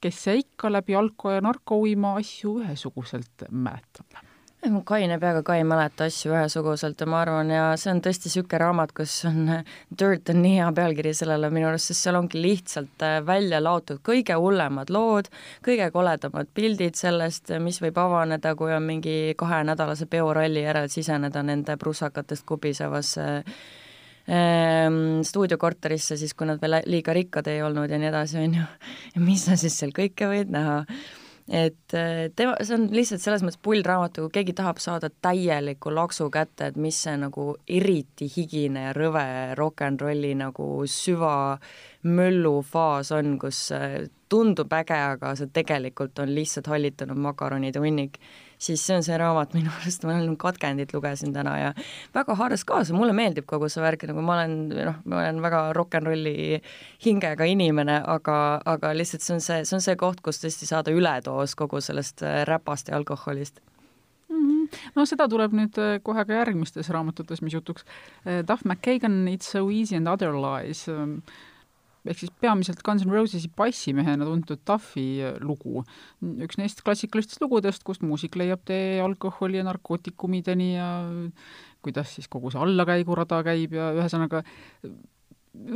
[0.00, 4.27] kes see ikka läbi alko- ja narkouima asju ühesuguselt mäletab
[4.66, 8.26] mu kaine peaga ka ei mäleta asju ühesuguselt ja ma arvan, ja see on tõesti
[8.26, 9.52] niisugune raamat, kus on,
[10.00, 14.02] Dirt on nii hea pealkiri sellele minu arust, sest seal ongi lihtsalt äh, välja laotud
[14.06, 15.30] kõige hullemad lood,
[15.64, 21.78] kõige koledamad pildid sellest, mis võib avaneda, kui on mingi kahenädalase peoralli järel siseneda nende
[21.78, 23.28] prussakatest kubisevasse
[24.26, 28.68] ähm, stuudiokorterisse, siis kui nad veel liiga rikkad ei olnud ja nii edasi, on ju.
[29.14, 30.82] ja mis sa siis seal kõike võid näha
[31.48, 35.90] et äh, tema, see on lihtsalt selles mõttes pull raamatu, kui keegi tahab saada täieliku
[35.94, 43.12] laksu kätte, et mis see nagu eriti higine ja rõve rock n rolli nagu süvamöllufaas
[43.16, 48.14] on, kus äh, tundub äge, aga see tegelikult on lihtsalt hallitunud makaronide hunnik
[48.58, 51.70] siis see on see raamat minu arust, ma olen katkendit lugesin täna ja
[52.14, 55.62] väga haaras kaasa, mulle meeldib kogu see värk, nagu ma olen noh, ma olen väga
[55.78, 56.36] rock n rolli
[57.04, 60.94] hingega inimene, aga, aga lihtsalt see on see, see on see koht, kus tõesti saada
[60.94, 63.62] üledoos kogu sellest äh, räpast ja alkoholist
[64.28, 64.66] mhm.
[64.96, 67.86] no seda tuleb nüüd äh, kohe ka järgmistes raamatutes, mis jutuks.
[68.26, 71.22] Äh, Duff McKagan, It's so easy and other lies ähm,
[72.08, 75.84] ehk siis peamiselt Guns N Rosesi bassimehena tuntud Duffy lugu.
[76.44, 80.88] üks neist klassikalistest lugudest, kus muusik leiab tee alkoholi ja narkootikumideni ja
[81.84, 84.42] kuidas siis kogu see allakäigurada käib ja ühesõnaga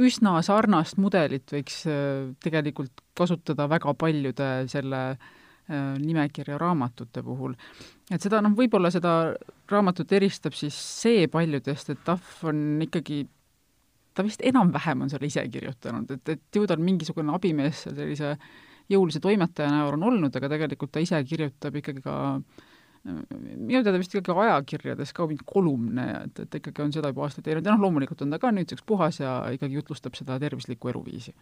[0.06, 7.56] üsna sarnast mudelit võiks äh, tegelikult kasutada väga paljude selle äh, nimekirja raamatute puhul.
[8.10, 9.34] et seda noh, võib-olla seda
[9.70, 13.24] raamatut eristab siis see paljudest, et Duff on ikkagi
[14.14, 17.96] ta vist enam-vähem on selle ise kirjutanud, et, et ju ta on mingisugune abimees seal
[17.96, 18.36] sellise
[18.92, 22.16] jõulise toimetaja näol on olnud, aga tegelikult ta ise kirjutab ikkagi ka
[23.02, 27.46] minu teada vist ikkagi ajakirjades ka mingeid kolumne, et, et ikkagi on seda juba aastaid
[27.48, 27.66] teinud.
[27.66, 31.34] Ja noh, loomulikult on ta ka nüüdseks puhas ja ikkagi jutlustab seda tervislikku eluviisi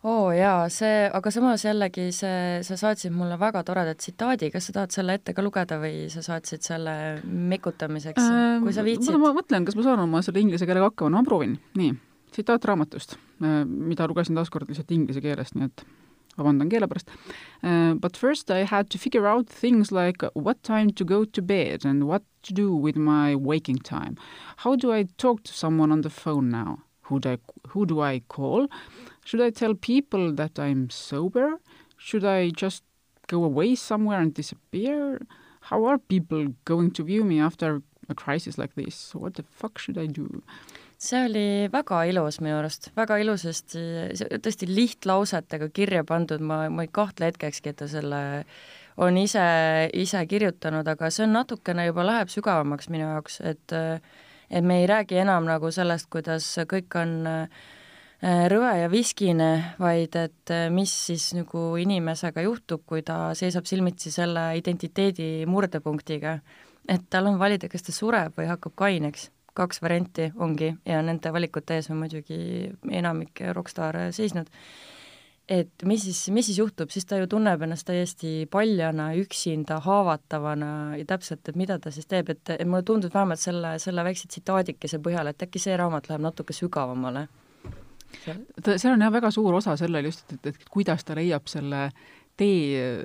[0.00, 4.70] oo oh, jaa, see, aga samas jällegi see, sa saatsid mulle väga toreda tsitaadi, kas
[4.70, 6.94] sa tahad selle ette ka lugeda või sa saatsid selle
[7.24, 9.18] mikutamiseks äh,, kui sa viitsid?
[9.20, 11.58] ma mõtlen, kas ma saan oma selle inglise keelega hakkama, no ma proovin.
[11.76, 11.92] nii,
[12.32, 15.84] tsitaat raamatust, äh, mida lugesin taaskord lihtsalt inglise keelest, nii et
[16.40, 17.92] vabandan keele pärast uh,.
[18.00, 21.84] But first I had to figure out things like what time to go to bed
[21.84, 24.16] and what to do with my waking time.
[24.64, 26.78] How do I talk to someone on the phone now?
[27.10, 27.38] Who do I,
[27.68, 28.68] who do I call?
[29.24, 31.60] Should I tell people that I'm sober?
[31.96, 32.82] Should I just
[33.26, 35.20] go away somewhere and disappear?
[35.62, 39.14] How are people going to view me after a crisis like this?
[39.14, 40.42] What the fuck should I do?
[41.00, 43.80] see oli väga ilus minu arust, väga ilusasti,
[44.44, 48.20] tõesti lihtlausetega kirja pandud, ma, ma ei kahtle hetkekski, et ta selle
[49.00, 49.44] on ise,
[49.96, 53.76] ise kirjutanud, aga see on natukene juba läheb sügavamaks minu jaoks, et
[54.50, 57.60] et me ei räägi enam nagu sellest, kuidas kõik on äh,
[58.20, 59.50] rõve ja viskine,
[59.80, 66.40] vaid et äh, mis siis nagu inimesega juhtub, kui ta seisab silmitsi selle identiteedi murdepunktiga.
[66.88, 71.32] et tal on valida, kas ta sureb või hakkab kaineks, kaks varianti ongi ja nende
[71.32, 74.46] valikute ees on muidugi enamik rokkstaare seisnud.
[75.48, 80.96] et mis siis, mis siis juhtub, siis ta ju tunneb ennast täiesti paljana, üksinda, haavatavana
[80.98, 84.28] ja täpselt, et mida ta siis teeb, et, et mulle tundus vähemalt selle, selle väikse
[84.28, 87.28] tsitaadikese põhjal, et äkki see raamat läheb natuke sügavamale
[88.24, 88.92] seal?
[88.92, 91.88] On jah väga suur osa sellel just, et, et, et kuidas ta leiab selle
[92.40, 93.04] tee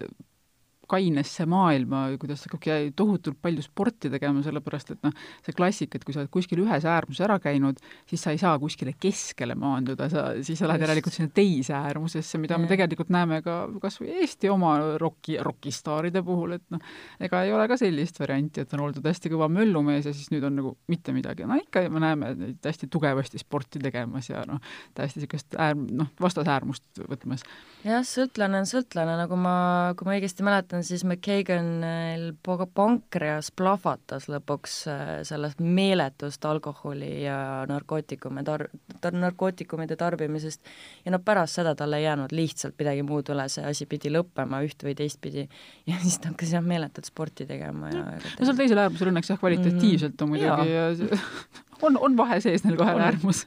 [0.90, 5.14] kainesse maailma, kuidas hakkad tohutult palju sporti tegema, sellepärast et noh,
[5.46, 7.80] see klassika, et kui sa oled kuskil ühes äärmuses ära käinud,
[8.10, 12.40] siis sa ei saa kuskile keskele maanduda, sa, siis sa lähed järelikult sinna teise äärmusesse,
[12.42, 16.82] mida me tegelikult näeme ka kas või Eesti oma roki, rokistaaride puhul, et noh,
[17.24, 20.46] ega ei ole ka sellist varianti, et on oldud hästi kõva möllumees ja siis nüüd
[20.48, 24.62] on nagu mitte midagi, no ikka me näeme neid hästi tugevasti sporti tegemas ja noh,
[24.98, 27.46] täiesti niisugust äärm-, noh, vastasäärmust võtmas.
[27.86, 29.56] jah, sõltlane on sõltlane, nagu ma,
[29.98, 32.34] kui ma õigesti mäletan, siis McKaganil
[32.76, 37.38] pankreas plahvatas lõpuks äh, sellest meeletust alkoholi ja
[37.70, 38.68] narkootikume tar-,
[39.02, 40.66] tar-, narkootikumide tarbimisest
[41.06, 44.62] ja no pärast seda tal ei jäänud lihtsalt midagi muud üle, see asi pidi lõppema
[44.66, 45.46] üht või teistpidi
[45.90, 49.42] ja siis ta hakkas jah, meeletut sporti tegema ja no seal teisel äärmusel õnneks jah,
[49.42, 50.90] kvalitatiivselt on muidugi ja,
[51.86, 53.46] on, on vahe sees neil kahel äärmus.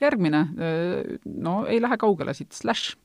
[0.00, 2.96] järgmine, äh, no ei lähe kaugele siit, Slash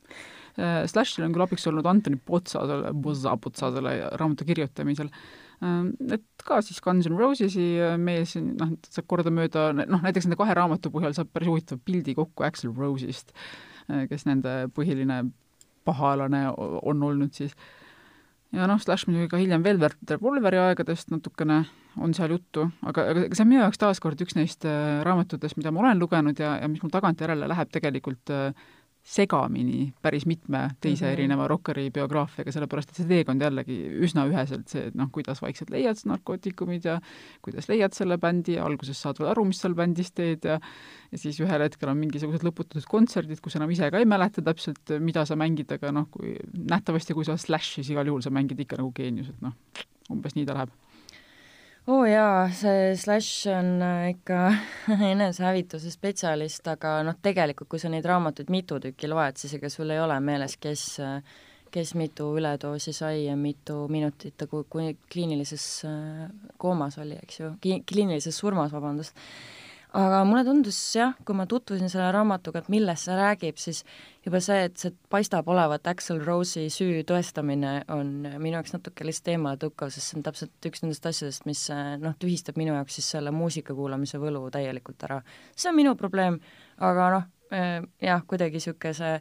[0.57, 5.09] Slashil on küll abiks olnud Antoni Potsa selle, Bozza Potsa selle raamatu kirjutamisel,
[5.65, 10.37] ähm, et ka siis Guns N Rosesi äh, mees, noh, saab kordamööda, noh, näiteks nende
[10.37, 13.33] kahe raamatu põhjal saab päris huvitava pildi kokku Axl Rose'ist,
[13.89, 15.23] äh, kes nende põhiline
[15.87, 17.57] pahalane on olnud siis.
[18.53, 21.63] ja noh, Slash muidugi ka hiljem Velvet Revolveri aegadest natukene
[21.97, 24.69] on seal juttu, aga, aga see on minu jaoks taaskord üks neist
[25.05, 28.53] raamatutest, mida ma olen lugenud ja, ja mis mul tagantjärele läheb tegelikult äh,
[29.03, 31.13] segamini päris mitme teise mm -hmm.
[31.13, 35.69] erineva rokkeri biograafiaga, sellepärast et see teekond jällegi üsna üheselt see, et noh, kuidas vaikselt
[35.69, 37.01] leiad narkootikumid ja
[37.41, 40.59] kuidas leiad selle bändi ja alguses saad veel aru, mis seal bändis teed ja
[41.11, 44.95] ja siis ühel hetkel on mingisugused lõputud kontserdid, kus enam ise ka ei mäleta täpselt,
[44.99, 48.29] mida sa mängid, aga noh, kui nähtavasti, kui sa oled Slash, siis igal juhul sa
[48.29, 49.53] mängid ikka nagu geenius, et noh,
[50.09, 50.69] umbes nii ta läheb
[51.87, 54.41] oo oh jaa, see Slash on äh, ikka
[55.11, 59.91] enesehävituse spetsialist, aga noh, tegelikult kui sa neid raamatuid mitu tükki loed, siis ega sul
[59.91, 60.85] ei ole meeles, kes,
[61.73, 67.51] kes mitu üledoosi sai ja mitu minutit ta kui kliinilises äh, koomas oli, eks ju,
[67.61, 69.19] kliinilises surmas, vabandust
[69.93, 73.83] aga mulle tundus jah, kui ma tutvusin selle raamatuga, et millest see räägib, siis
[74.25, 79.33] juba see, et see paistab olevat Axel Rose'i süü tõestamine, on minu jaoks natuke lihtsalt
[79.35, 81.61] eemaletõukav, sest see on täpselt üks nendest asjadest, mis
[82.01, 85.21] noh, tühistab minu jaoks siis selle muusika kuulamise võlu täielikult ära.
[85.55, 86.39] see on minu probleem,
[86.81, 87.29] aga noh,
[88.01, 89.19] jah, kuidagi niisuguse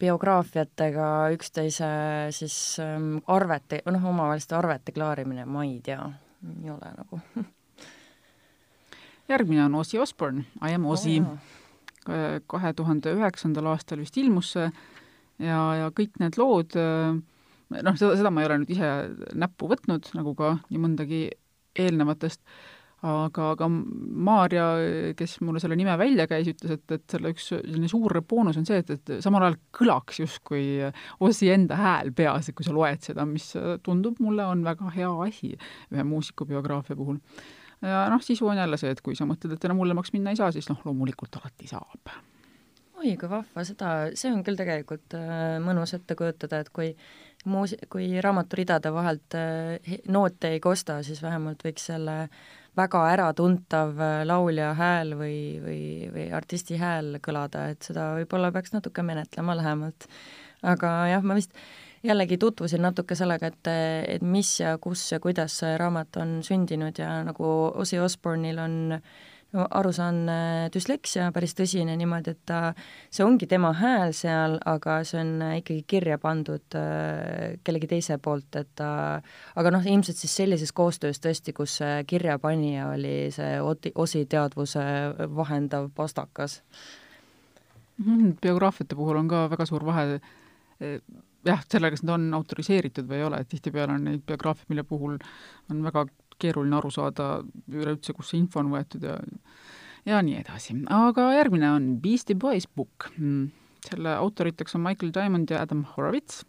[0.00, 1.06] biograafiatega
[1.36, 1.92] üksteise
[2.34, 6.02] siis ähm, arvete, noh, omavaheliste arvete klaarimine, ma ei tea,
[6.50, 7.22] ei ole nagu
[9.30, 11.20] järgmine on Ozzy Osbourne, I am Ozzy.
[11.24, 11.56] Oh,.
[12.50, 14.70] kahe tuhande üheksandal aastal vist ilmus see.
[15.40, 18.88] Ja, ja kõik need lood, noh, seda, seda ma ei ole nüüd ise
[19.38, 21.20] näppu võtnud, nagu ka nii mõndagi
[21.80, 22.40] eelnevatest,
[23.06, 24.66] aga, aga Maarja,
[25.16, 28.68] kes mulle selle nime välja käis, ütles, et, et selle üks selline suur boonus on
[28.68, 30.66] see, et, et samal ajal kõlaks justkui
[31.24, 33.52] Ossi enda hääl peas, et kui sa loed seda, mis
[33.86, 37.20] tundub mulle, on väga hea asi ühe muusiku biograafia puhul
[37.82, 40.40] ja noh, sisu on jälle see, et kui sa mõtled, et enam hullemaks minna ei
[40.40, 42.12] saa, siis noh, loomulikult alati saab.
[43.00, 46.90] oi, kui vahva, seda, see on küll tegelikult äh, mõnus ette kujutada, et kui
[47.48, 52.26] muus-, kui raamaturidade vahelt äh, noote ei kosta, siis vähemalt võiks selle
[52.76, 58.76] väga äratuntav äh, laulja hääl või, või, või artisti hääl kõlada, et seda võib-olla peaks
[58.76, 60.06] natuke menetlema lähemalt.
[60.62, 61.56] aga jah, ma vist
[62.02, 63.72] jällegi tutvusin natuke sellega, et,
[64.08, 68.78] et mis ja kus ja kuidas see raamat on sündinud ja nagu Ozzy Osbourne'il on
[69.52, 70.22] no aru saan,
[70.72, 72.60] düsleksia päris tõsine niimoodi, et ta,
[73.10, 78.54] see ongi tema hääl seal, aga see on ikkagi kirja pandud äh, kellegi teise poolt,
[78.56, 78.90] et ta,
[79.58, 84.84] aga noh, ilmselt siis sellises koostöös tõesti, kus kirjapanija oli see Oti, Osi teadvuse
[85.36, 86.62] vahendav pastakas.
[88.00, 90.20] -hmm, biograafiate puhul on ka väga suur vahe
[91.46, 94.84] jah, sellega, kas nad on autoriseeritud või ei ole, et tihtipeale on neid biograafiaid, mille
[94.88, 95.16] puhul
[95.70, 96.06] on väga
[96.40, 97.30] keeruline aru saada
[97.68, 99.18] üleüldse, kust see info on võetud ja
[100.08, 100.76] ja nii edasi.
[100.96, 103.10] aga järgmine on Beastie Boys Book.
[103.18, 103.50] Mm,
[103.84, 106.44] selle autoriteks on Michael Diamond ja Adam Horowitz.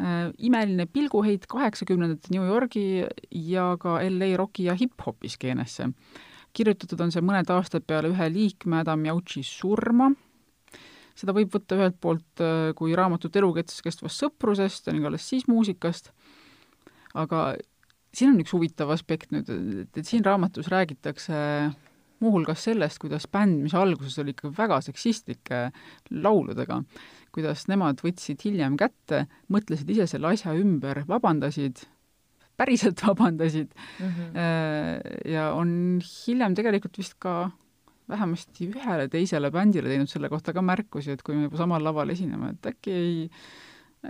[0.00, 5.92] Äh, imeline pilguheit kaheksakümnendate New Yorgi ja ka LA roki ja hip-hopi skeenesse.
[6.52, 10.10] kirjutatud on see mõned aastad peale ühe liikme Adam Jauchi surma
[11.18, 16.12] seda võib võtta ühelt poolt äh, kui raamatut elukestvast sõprusest ja alles siis muusikast,
[17.14, 17.52] aga
[18.12, 21.38] siin on üks huvitav aspekt nüüd, et, et siin raamatus räägitakse
[22.22, 25.64] muuhulgas sellest, kuidas bänd, mis alguses oli ikka väga seksistlike
[26.22, 26.82] lauludega,
[27.34, 31.82] kuidas nemad võtsid hiljem kätte, mõtlesid ise selle asja ümber, vabandasid,
[32.60, 35.32] päriselt vabandasid mm -hmm.
[35.32, 37.50] ja on hiljem tegelikult vist ka
[38.12, 42.12] vähemasti ühele teisele bändile teinud selle kohta ka märkusi, et kui me juba samal laval
[42.14, 43.14] esineme, et äkki ei,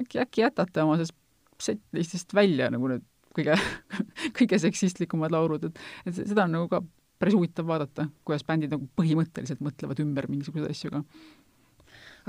[0.03, 1.19] äkki, äkki jätate oma sellest
[1.63, 3.05] setlistist välja nagu need
[3.37, 3.57] kõige,
[4.39, 5.81] kõige seksistlikumad laulud, et
[6.11, 6.83] et seda on nagu ka
[7.23, 11.03] päris huvitav vaadata, kuidas bändid nagu põhimõtteliselt mõtlevad ümber mingisuguseid asju ka.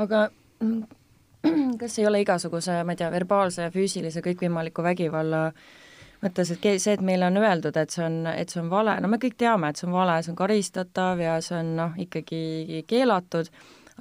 [0.06, 0.28] aga
[1.82, 5.48] kas ei ole igasuguse, ma ei tea, verbaalse ja füüsilise kõikvõimaliku vägivalla
[6.24, 9.10] mõttes, et see, et meile on öeldud, et see on, et see on vale, no
[9.12, 12.84] me kõik teame, et see on vale, see on karistatav ja see on noh, ikkagi
[12.88, 13.52] keelatud,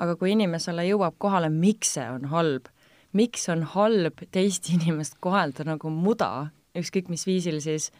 [0.00, 2.70] aga kui inimesele jõuab kohale, miks see on halb,
[3.16, 6.48] miks on halb teist inimest kohelda nagu muda,
[6.78, 7.90] ükskõik mis viisil siis,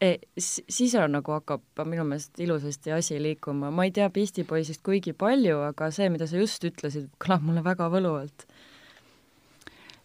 [0.00, 4.84] e, siis on nagu hakkab minu meelest ilusasti asi liikuma, ma ei tea Beastie Boysist
[4.86, 8.46] kuigi palju, aga see, mida sa just ütlesid, kõlab mulle väga võluvalt.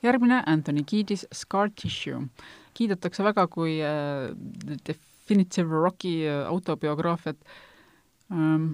[0.02, 2.26] järgmine Anthony Kiedis Scar Tissue.
[2.78, 4.32] Kiidetakse väga kui äh,
[4.88, 7.38] Definitive Rocki äh, autobiograafiat.
[8.32, 8.72] Ähm,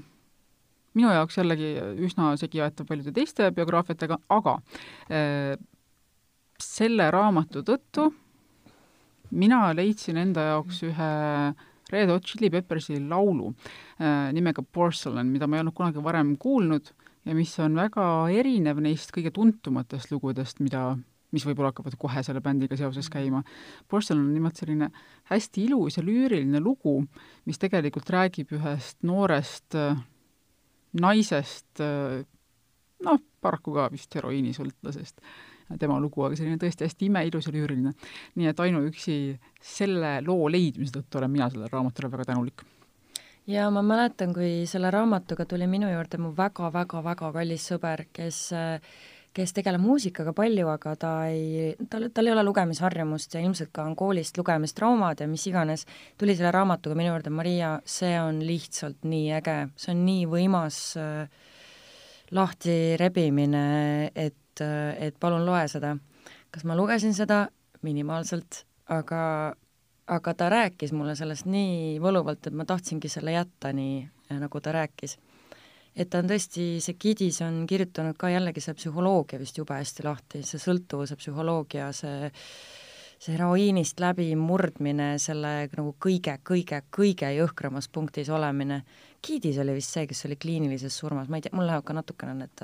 [0.97, 1.73] minu jaoks jällegi
[2.07, 4.57] üsna segi aetav paljude teiste biograafiatega, aga
[5.13, 5.57] äh,
[6.61, 8.09] selle raamatu tõttu
[9.31, 11.09] mina leidsin enda jaoks ühe
[11.91, 13.53] Red Hot Chili Peppersi laulu
[14.01, 16.91] äh, nimega Porcelain, mida ma ei olnud kunagi varem kuulnud
[17.27, 20.97] ja mis on väga erinev neist kõige tuntumatest lugudest, mida,
[21.35, 23.43] mis võib-olla hakkavad kohe selle bändiga seoses käima.
[23.89, 24.91] Porcelain on nimelt selline
[25.31, 27.01] hästi ilus ja lüüriline lugu,
[27.45, 29.99] mis tegelikult räägib ühest noorest äh,
[30.97, 31.83] naisest,
[33.05, 35.21] noh, paraku ka vist heroiinisõltlasest,
[35.79, 37.93] tema lugu, aga selline tõesti hästi imeilus ja lüüriline.
[38.39, 39.17] nii et ainuüksi
[39.61, 42.63] selle loo leidmise tõttu olen mina sellele raamatule väga tänulik
[43.47, 48.51] ja ma mäletan, kui selle raamatuga tuli minu juurde mu väga-väga-väga kallis sõber, kes
[49.37, 53.85] kes tegeleb muusikaga palju, aga ta ei, tal, tal ei ole lugemisharjumust ja ilmselt ka
[53.85, 55.85] on koolist lugemistraumad ja mis iganes,
[56.17, 60.79] tuli selle raamatuga minu juurde, Maria, see on lihtsalt nii äge, see on nii võimas
[61.01, 61.53] äh,
[62.33, 63.67] lahti rebimine,
[64.15, 65.95] et äh,, et palun loe seda.
[66.51, 67.47] kas ma lugesin seda?
[67.85, 69.53] minimaalselt, aga,
[70.09, 74.01] aga ta rääkis mulle sellest nii võluvalt, et ma tahtsingi selle jätta nii,
[74.41, 75.13] nagu ta rääkis
[75.97, 80.05] et ta on tõesti, see Kidis on kirjutanud ka jällegi see psühholoogia vist jube hästi
[80.05, 82.31] lahti, see sõltuvuse psühholoogia, see
[83.17, 88.83] see heroiinist läbi murdmine, selle nagu kõige, kõige, kõige jõhkramas punktis olemine.
[89.21, 92.35] Kiidis oli vist see, kes oli kliinilises surmas, ma ei tea, mul läheb ka natukene
[92.37, 92.63] need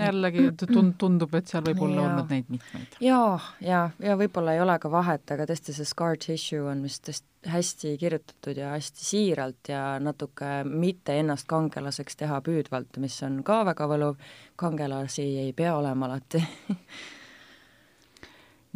[0.00, 2.98] jällegi tund-, tundub, et seal võib olla olnud neid mitmeid.
[3.04, 6.84] jaa, ja, ja, ja võib-olla ei ole ka vahet, aga tõesti see scar tissue on
[6.86, 7.10] vist
[7.50, 13.62] hästi kirjutatud ja hästi siiralt ja natuke mitte ennast kangelaseks teha püüdvalt, mis on ka
[13.68, 14.16] väga võluv,
[14.60, 16.42] kangelasi ei pea olema alati.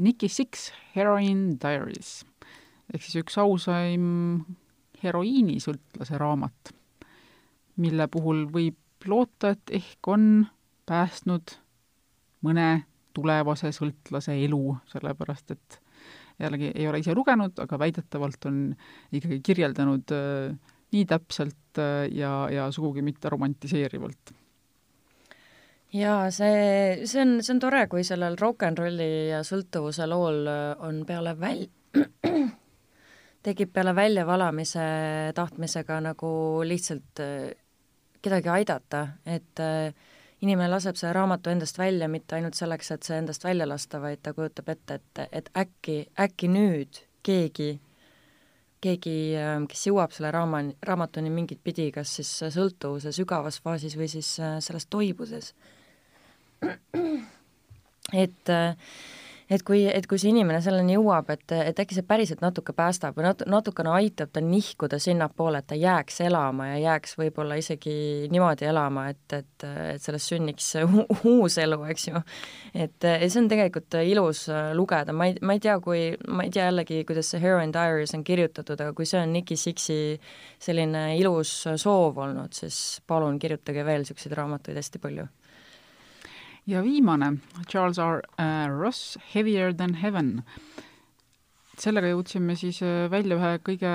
[0.04, 2.22] Nicky Six Heroin Diaries.
[2.94, 4.44] Ehk siis üks ausaim
[5.02, 6.72] heroiinisõltlase raamat,
[7.78, 10.46] mille puhul võib loota, et ehk on
[10.88, 11.54] päästnud
[12.46, 12.68] mõne
[13.16, 14.62] tulevase sõltlase elu,
[14.92, 15.78] sellepärast et
[16.38, 18.58] jällegi ei ole ise lugenud, aga väidetavalt on
[19.14, 24.34] ikkagi kirjeldanud äh, nii täpselt äh, ja, ja sugugi mitte romantiseerivalt.
[25.92, 30.46] jaa, see, see on, see on tore, kui sellel rock n rolli ja sõltuvuse lool
[30.46, 31.68] äh, on peale väl-,
[33.46, 34.84] tekib peale väljavalamise
[35.34, 36.30] tahtmisega nagu
[36.66, 37.24] lihtsalt
[38.22, 39.94] kedagi aidata, et äh,
[40.40, 44.22] inimene laseb selle raamatu endast välja mitte ainult selleks, et see endast välja lasta, vaid
[44.22, 47.70] ta kujutab ette, et, et äkki, äkki nüüd keegi,
[48.84, 54.10] keegi, ähm, kes jõuab selle raama, raamatuni mingit pidi, kas siis sõltuvuse sügavas faasis või
[54.12, 55.54] siis äh, sellest toibudes.
[58.24, 58.94] et äh,
[59.50, 63.16] et kui, et kui see inimene selleni jõuab, et, et äkki see päriselt natuke päästab
[63.16, 68.28] või nat-, natukene aitab tal nihkuda sinnapoole, et ta jääks elama ja jääks võib-olla isegi
[68.32, 70.68] niimoodi elama, et, et, et sellest sünniks
[71.32, 72.22] uus elu, eks ju.
[72.74, 74.44] et see on tegelikult ilus
[74.76, 78.14] lugeda, ma ei, ma ei tea, kui, ma ei tea jällegi, kuidas see Heroin Diaries
[78.18, 80.18] on kirjutatud, aga kui see on Nicky Sixi
[80.60, 85.28] selline ilus soov olnud, siis palun kirjutage veel niisuguseid raamatuid hästi palju
[86.68, 87.32] ja viimane,
[87.68, 90.42] Charles R äh, Ross, Heavier than heaven.
[91.78, 93.92] sellega jõudsime siis äh, välja ühe kõige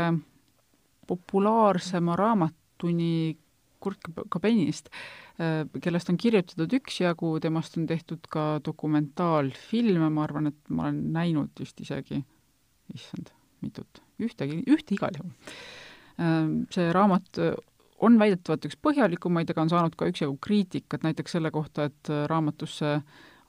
[1.07, 3.36] populaarsema raamatuni
[3.84, 4.88] Kurt Cobainist,
[5.38, 11.03] äh, kellest on kirjutatud üksjagu, temast on tehtud ka dokumentaalfilme, ma arvan, et ma olen
[11.13, 12.24] näinud vist isegi,
[12.95, 15.36] issand, mitut, ühtegi, ühte igal juhul.
[16.69, 17.39] See raamat
[18.02, 22.26] on väidetavalt üks põhjalikumaid, aga on saanud ka üksjagu kriitikat näiteks selle kohta, et äh,
[22.30, 22.96] raamatusse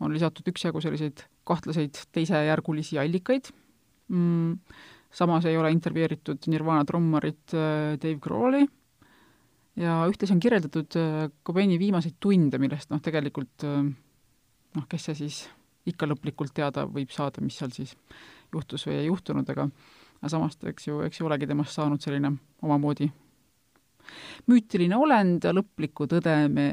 [0.05, 3.51] on lisatud üksjagu selliseid kahtlaseid teisejärgulisi allikaid.
[4.13, 4.59] Mm,,
[5.15, 8.65] samas ei ole intervjueeritud Nirvana trummarit äh, Dave Grohl'i.
[9.81, 15.43] Ja ühtlasi on kirjeldatud äh, Cobaini viimaseid tunde, millest noh, tegelikult noh, kes see siis
[15.89, 17.93] ikka lõplikult teada võib saada, mis seal siis
[18.55, 19.69] juhtus või ei juhtunud, aga
[20.25, 22.31] aga samas ta, eks ju, eks ju olegi temast saanud selline
[22.65, 23.11] omamoodi
[24.51, 26.67] müütiline olend lõplikku tõde me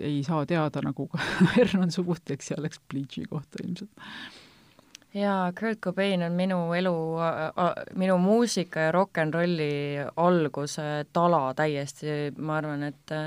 [0.00, 1.20] ei saa teada, nagu ka
[1.52, 3.90] Vernon Subuti, eks seal läks Bleachi kohta ilmselt.
[5.14, 6.94] jaa, Kurt Cobain on minu elu,
[8.00, 9.72] minu muusika ja rock n rolli
[10.16, 13.18] alguse tala täiesti, ma arvan, et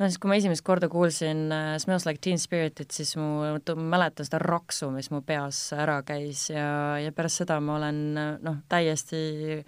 [0.00, 3.44] no siis, kui ma esimest korda kuulsin uh, Smells Like Teen Spiritit, siis mu,
[3.76, 8.02] mäletan seda raksu, mis mu peas ära käis ja, ja pärast seda ma olen
[8.40, 9.60] noh, täiesti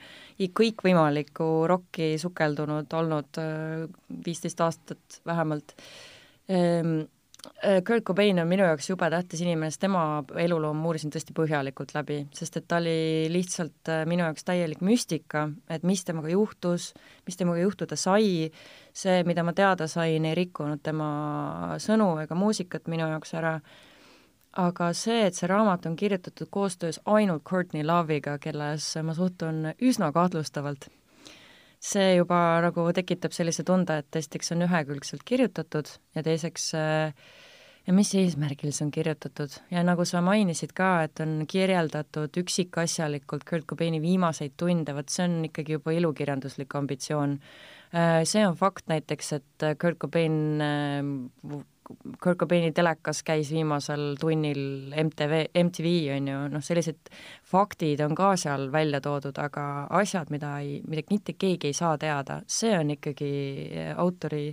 [0.57, 3.89] kõikvõimalikku rokki sukeldunud olnud uh,
[4.25, 5.77] viisteist aastat vähemalt.
[6.51, 7.05] Äh,
[7.87, 10.03] Kurt Cobain on minu jaoks jube tähtis inimene, sest tema
[10.39, 14.83] eluloo ma uurisin tõesti põhjalikult läbi, sest et ta oli lihtsalt äh, minu jaoks täielik
[14.87, 16.93] müstika, et mis temaga juhtus,
[17.27, 18.53] mis temaga juhtuda sai,
[18.95, 21.11] see, mida ma teada sain, ei rikkunud tema
[21.83, 23.57] sõnu ega muusikat minu jaoks ära,
[24.63, 30.13] aga see, et see raamat on kirjutatud koostöös ainult Courtney Love'iga, kellesse ma suhtun üsna
[30.15, 30.93] kahtlustavalt
[31.83, 36.69] see juba nagu tekitab sellise tunde, et esiteks on ühekülgselt kirjutatud ja teiseks
[37.83, 43.43] ja mis eesmärgil see on kirjutatud ja nagu sa mainisid ka, et on kirjeldatud üksikasjalikult
[43.49, 47.39] Kurt Cobaini viimaseid tunde, vot see on ikkagi juba ilukirjanduslik ambitsioon.
[47.93, 50.39] See on fakt näiteks, et Kurt Cobain
[52.23, 57.13] Kurt Cobaini telekas käis viimasel tunnil MTV, MTV on ju, noh, sellised
[57.49, 61.97] faktid on ka seal välja toodud, aga asjad, mida ei, mida mitte keegi ei saa
[62.01, 63.33] teada, see on ikkagi
[63.97, 64.45] autori,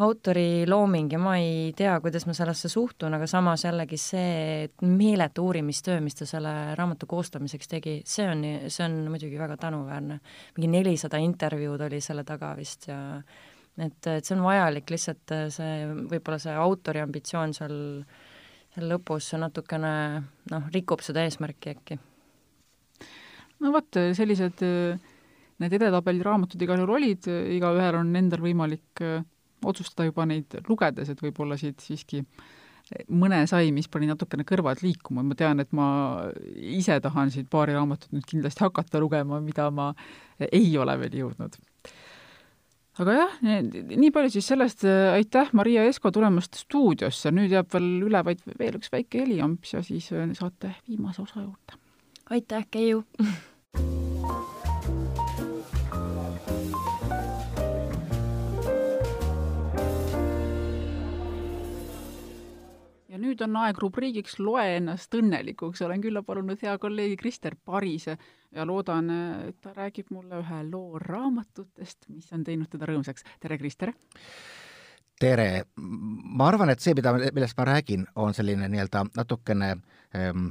[0.00, 5.50] autori looming ja ma ei tea, kuidas ma sellesse suhtun, aga samas jällegi see meeletu
[5.50, 10.20] uurimistöö, mis ta selle raamatu koostamiseks tegi, see on, see on muidugi väga tänuväärne.
[10.56, 13.00] mingi nelisada intervjuud oli selle taga vist ja
[13.80, 17.78] et, et see on vajalik, lihtsalt äh, see, võib-olla see autori ambitsioon seal,
[18.74, 19.94] seal lõpus natukene
[20.52, 21.98] noh, rikub seda eesmärki äkki.
[23.60, 24.64] no vot, sellised
[25.60, 29.20] need edetabeli raamatud igal juhul olid, igaühel on endal võimalik äh,
[29.66, 32.24] otsustada juba neid lugedes, et võib-olla siit siiski
[33.12, 35.86] mõne sai, mis pani natukene kõrvad liikuma, ma tean, et ma
[36.56, 39.92] ise tahan siit paari raamatut nüüd kindlasti hakata lugema, mida ma
[40.48, 41.60] ei ole veel jõudnud
[42.98, 48.08] aga jah, nii palju siis sellest, äh, aitäh, Maria Esko tulemast stuudiosse, nüüd jääb veel
[48.08, 51.78] üle vaid veel üks väike heliamps ja siis saate viimase osa juurde.
[52.30, 53.04] aitäh, Keiu!
[63.10, 68.18] Ja nüüd on aeg rubriigiks Loe ennast õnnelikuks, olen külla palunud hea kolleegi Krister Parise
[68.54, 69.10] ja loodan,
[69.48, 73.24] et ta räägib mulle ühe loo raamatutest, mis on teinud teda rõõmsaks.
[73.40, 73.92] tere, Krister!
[75.20, 75.64] tere!
[75.76, 79.70] ma arvan, et see, mida, millest ma räägin, on selline nii-öelda natukene
[80.16, 80.50] ähm,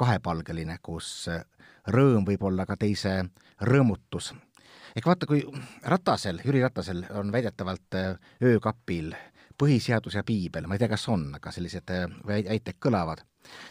[0.00, 1.28] kahepalgeline, kus
[1.88, 3.16] rõõm võib olla ka teise
[3.60, 4.32] rõõmutus.
[4.96, 5.44] ehk vaata, kui
[5.84, 9.14] Ratasel, Jüri Ratasel on väidetavalt äh, öökapil
[9.60, 13.24] põhiseadus ja piibel, ma ei tea, kas on, aga sellised äh, väited kõlavad,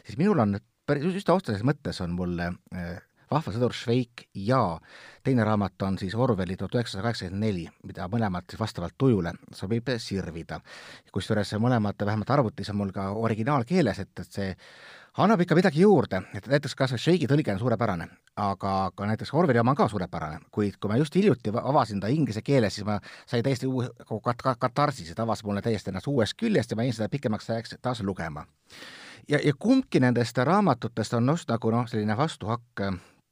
[0.06, 0.58] siis minul on
[0.90, 2.98] päris üsna otseses mõttes on mul äh,
[3.30, 4.80] Vahva sõdur Šveik ja
[5.22, 9.92] teine raamat on siis Orwelli tuhat üheksasada kaheksakümmend neli, mida mõlemad siis vastavalt tujule sobib
[10.02, 10.58] sirvida.
[11.14, 14.56] kusjuures mõlemad, vähemalt arvutis on mul ka originaalkeeles, et, et see
[15.18, 19.34] annab ikka midagi juurde, et näiteks kas või Šveigi tõlge on suurepärane, aga ka näiteks
[19.34, 22.88] Orwelli oma on ka suurepärane, kuid kui ma just hiljuti avasin ta inglise keeles, siis
[22.88, 22.98] ma
[23.30, 23.92] sain täiesti uue
[24.24, 27.50] kat-, kat-, katarsise, ta avas mulle täiesti ennast uuest küljest ja ma jäin seda pikemaks
[27.50, 28.48] ajaks taas lugema.
[29.30, 32.90] ja, ja kumbki nendest raamatutest on just nagu noh, selline vastuhakk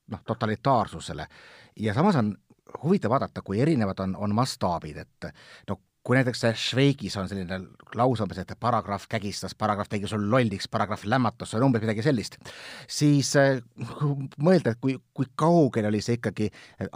[0.08, 1.28] noh, totalitaarsusele.
[1.76, 2.36] ja samas on
[2.84, 5.28] huvitav vaadata, kui erinevad on, on mastaabid, et
[5.70, 7.58] no kui näiteks Šveigis on selline
[7.95, 12.38] lause umbes, et paragrahv kägistas, paragrahv tegi sul lolliks, paragrahv lämmatas sul umbes midagi sellist,
[12.88, 13.60] siis äh,
[14.43, 16.47] mõelda, et kui, kui kaugel oli see ikkagi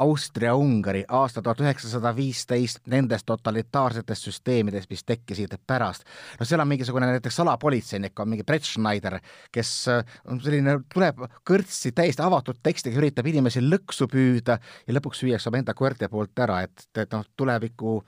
[0.05, 6.07] Austria-Ungari aasta tuhat üheksasada viisteist nendest totalitaarsetest süsteemidest, mis tekkisid pärast.
[6.39, 9.19] no seal on mingisugune näiteks salapolitseinik, on mingi Brett Schneider,
[9.51, 15.25] kes äh, on selline, tuleb kõrtsi täiesti avatud tekstiga, üritab inimesi lõksu püüda ja lõpuks
[15.25, 17.99] süüakse omaenda koerte poolt ära, et, et noh, tuleviku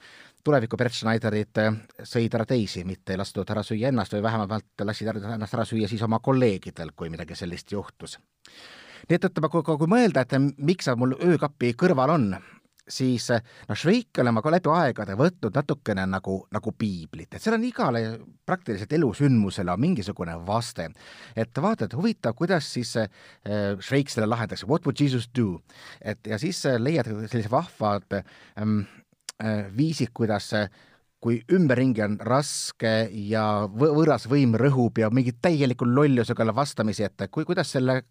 [0.43, 4.85] tuleviku Bert Schneiderid äh, sõid ära teisi, mitte ei lastud ära süüa ennast või vähemalt
[4.85, 8.17] lasid ennast ära süüa siis oma kolleegidel, kui midagi sellist juhtus.
[9.09, 12.27] nii et ütleme, kui, kui mõelda, et miks see mul öökapi kõrval on,
[12.83, 17.55] siis noh, Šveik olen ma ka läbi aegade võtnud natukene nagu, nagu piiblit, et seal
[17.55, 18.01] on igale
[18.45, 20.89] praktiliselt elusündmusele on mingisugune vaste.
[21.35, 23.07] et vaata, et huvitav, kuidas siis äh,
[23.79, 25.61] Šveik selle lahendaks, what would Jesus do?
[26.01, 28.19] et ja siis leiad sellise vahvad
[28.59, 29.02] ähm, Äh,
[29.77, 30.51] viisid, kuidas
[31.23, 32.91] kui ümberringi on raske
[33.29, 38.01] ja võõras võim rõhub ja mingi täieliku lollusega vastamisi, et kui, kuidas selle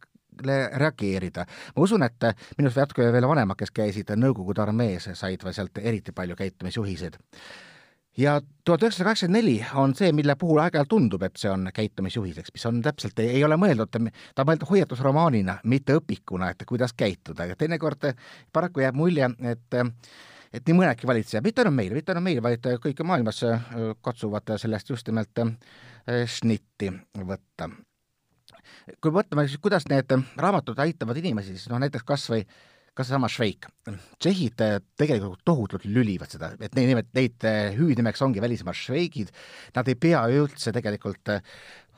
[0.81, 1.45] reageerida.
[1.77, 2.25] ma usun, et
[2.57, 7.19] minust natuke veel vanemad, kes käisid Nõukogude armees, said sealt eriti palju käitumisjuhiseid
[8.17, 12.53] ja tuhat üheksasada kaheksakümmend neli on see, mille puhul aeg-ajalt tundub, et see on käitumisjuhiseks,
[12.55, 17.47] mis on täpselt, ei ole mõeldud, ta on mõeldud hoiatusromaanina, mitte õpikuna, et kuidas käituda,
[17.47, 18.11] aga teinekord
[18.53, 19.81] paraku jääb mulje, et
[20.53, 23.41] et nii mõnedki valitsejad, mitte ainult meil, mitte ainult meil, vaid kõik maailmas
[24.05, 25.41] katsuvad sellest just nimelt
[26.37, 26.91] šnitti
[27.31, 27.71] võtta.
[29.01, 32.45] kui mõtleme siis, kuidas need raamatud aitavad inimesi, siis noh, näiteks kas või
[32.93, 33.67] ka seesama Šveik.
[34.21, 39.33] tšehhid äh, tegelikult tohutult lülivad seda, et neid neid äh, hüüdnimeks ongi välismaa šveigid,
[39.77, 41.41] nad ei pea üldse tegelikult äh,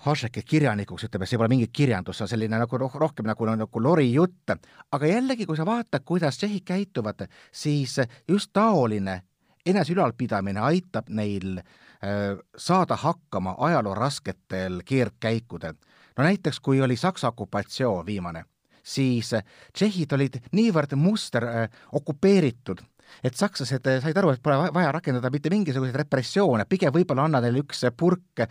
[0.04, 3.82] Hašeki kirjanikuks, ütleme, see pole mingi kirjandus, see on selline nagu roh rohkem nagu, nagu
[3.82, 4.52] lorijutt,
[4.92, 7.96] aga jällegi, kui sa vaatad, kuidas tšehhid käituvad, siis
[8.28, 9.22] just taoline
[9.64, 15.74] enese ülalpidamine aitab neil äh, saada hakkama ajaloo rasketel keerdkäikudel.
[16.18, 18.44] no näiteks, kui oli Saksa okupatsioon viimane
[18.84, 19.32] siis
[19.72, 22.82] tšehhid olid niivõrd muster äh, okupeeritud,
[23.24, 27.40] et sakslased äh, said aru, et pole vaja rakendada mitte mingisuguseid repressioone, pigem võib-olla anna
[27.44, 28.44] neile üks purk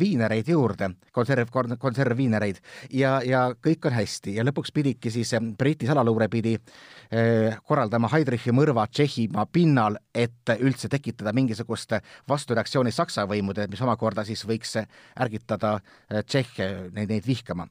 [0.00, 2.60] viinereid juurde, konserv, konservviinereid,
[2.94, 8.54] ja, ja kõik on hästi ja lõpuks pididki siis, Briti salaluure pidi eh, korraldama Heidrichi
[8.54, 11.96] mõrva Tšehhimaa pinnal, et üldse tekitada mingisugust
[12.30, 14.76] vastureaktsiooni Saksa võimude, mis omakorda siis võiks
[15.20, 15.76] ärgitada
[16.10, 17.68] tšehhe neid, neid vihkama.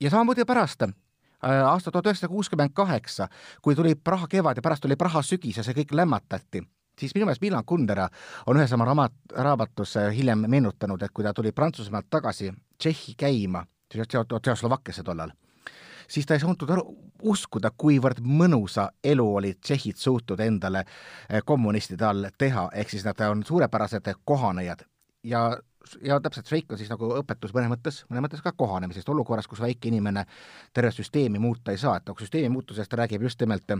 [0.00, 0.88] ja samamoodi pärast
[1.42, 3.28] aasta tuhat üheksasada kuuskümmend kaheksa,
[3.62, 6.62] kui tuli Praha kevad ja pärast tuli Praha sügis ja see kõik lämmatati,
[6.98, 8.08] siis minu meelest Milan Kundera
[8.46, 13.14] on ühes oma raamat, raamatus äh, hiljem meenutanud, et kui ta tuli Prantsusmaalt tagasi Tšehhi
[13.18, 15.30] käima, Tšehhoslovakkiasse tollal,
[16.08, 16.84] siis ta ei saanud aru,
[17.22, 23.20] uskuda, kuivõrd mõnusa elu olid tšehhid suutnud endale äh, kommunistide all teha, ehk siis nad
[23.30, 24.84] on suurepärased kohanejad.
[25.22, 25.50] Ja
[26.02, 29.60] ja täpselt, Šveik on siis nagu õpetus mõnes mõttes, mõnes mõttes ka kohanemisest olukorras, kus
[29.62, 30.24] väike inimene
[30.74, 33.76] tervet süsteemi muuta ei saa, et nagu süsteemi muutusest räägib just nimelt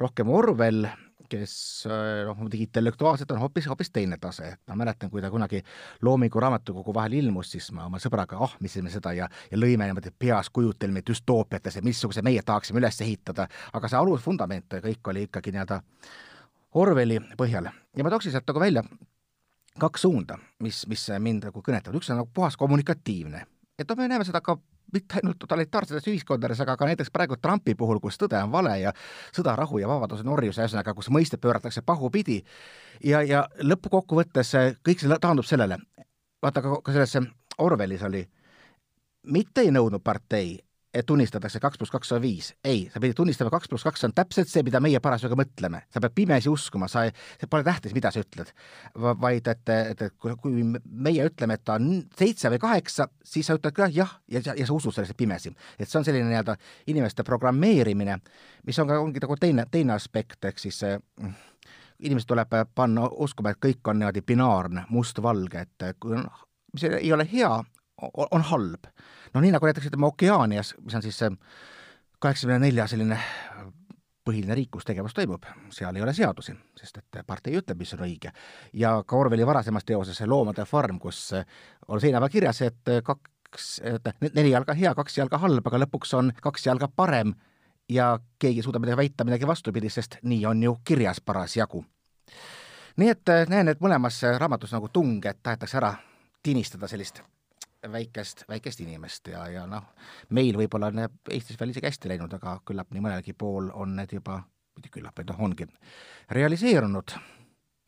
[0.00, 0.88] rohkem Orwell,
[1.30, 1.54] kes
[2.26, 5.62] noh, muidugi intellektuaalselt on hoopis, hoopis teine tase, et ma mäletan, kui ta kunagi
[6.04, 10.50] Loomingu raamatukogu vahel ilmus, siis ma oma sõbraga ahmisime seda ja, ja lõime niimoodi peas
[10.54, 15.80] kujutelmi düstoopiates, et missuguse meie tahaksime üles ehitada, aga see alusvundament kõik oli ikkagi nii-öelda
[16.74, 17.70] Orwelli põhjal.
[17.94, 18.82] Ja ma tooksin sealt nagu välja
[19.80, 23.42] kaks suunda, mis, mis mind nagu kõnetavad, üks on nagu puhas kommunikatiivne,
[23.78, 24.56] et noh, me näeme seda ka
[24.94, 28.92] mitte ainult totalitaarsetes ühiskondades, aga ka näiteks praegu Trumpi puhul, kus tõde on vale ja
[29.34, 32.42] sõda, rahu ja vabadus on orjus, ühesõnaga, kus mõisted pööratakse pahupidi.
[33.02, 34.54] Ja, ja lõppkokkuvõttes
[34.86, 35.80] kõik see taandub sellele,
[36.42, 37.16] vaata ka, ka selles
[37.58, 38.22] Orwellis oli,
[39.34, 40.56] mitte ei nõudnud partei,
[40.94, 42.54] et tunnistatakse kaks pluss kaks on viis.
[42.64, 45.82] ei, sa pidid tunnistama, kaks pluss kaks on täpselt see, mida meie parasjagu mõtleme.
[45.90, 47.04] sa pead pimesi uskuma, sa,
[47.40, 48.52] see pole tähtis, mida sa ütled.
[49.20, 53.58] vaid et, et, et kui meie ütleme, et ta on seitse või kaheksa, siis sa
[53.58, 55.54] ütled ka jah, ja, ja, ja sa usud sellesse pimesi.
[55.78, 58.18] et see on selline nii-öelda inimeste programmeerimine,
[58.66, 60.98] mis on ka, ongi nagu teine, teine aspekt, ehk siis see
[62.04, 66.26] inimesed tuleb panna uskuma, et kõik on niimoodi binaarne, mustvalge, et kui on,
[66.74, 67.52] mis ei ole hea,
[68.02, 68.88] on halb
[69.34, 71.30] no nii, nagu näiteks ütleme Okeaanias, mis on siis see
[72.22, 73.18] kaheksakümne nelja selline
[74.24, 78.04] põhiline riik, kus tegevus toimub, seal ei ole seadusi, sest et partei ütleb, mis on
[78.06, 78.32] õige.
[78.72, 81.34] ja ka Orwelli varasemas teoses Loomade farm, kus
[81.88, 86.16] on seina peal kirjas, et kaks, et neli jalga hea, kaks jalga halb, aga lõpuks
[86.16, 87.34] on kaks jalga parem
[87.88, 91.84] ja keegi ei suuda midagi väita midagi vastupidist, sest nii on ju kirjas parasjagu.
[92.96, 95.94] nii et näen, et mõlemas raamatus nagu tung, et tahetakse ära
[96.42, 97.20] tinistada sellist
[97.92, 99.92] väikest, väikest inimest ja, ja noh,
[100.34, 104.16] meil võib-olla on Eestis veel isegi hästi läinud, aga küllap nii mõnelgi pool on need
[104.16, 104.40] juba,
[104.76, 105.66] mitte küllap, et noh, ongi
[106.34, 107.16] realiseerunud.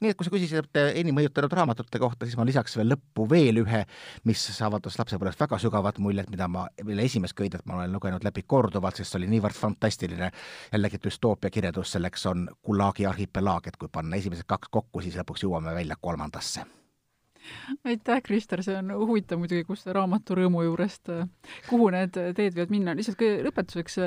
[0.03, 3.63] nii et kui sa küsisid enim mõjutanud raamatute kohta, siis ma lisaks veel lõppu veel
[3.63, 3.83] ühe,
[4.29, 8.45] mis avaldas lapsepõlves väga sügavat muljet, mida ma, mille esimest köidet ma olen lugenud läbi
[8.47, 10.31] korduvalt, sest see oli niivõrd fantastiline.
[10.73, 15.49] jällegi düstoopia kirjeldus, selleks on Gulagi arhipelaag, et kui panna esimesed kaks kokku, siis lõpuks
[15.49, 16.67] jõuame välja kolmandasse
[17.85, 21.13] aitäh, Krister, see on huvitav muidugi, kus raamatu rõõmu juurest,
[21.71, 24.01] kuhu need teed võivad minna, lihtsalt lõpetuseks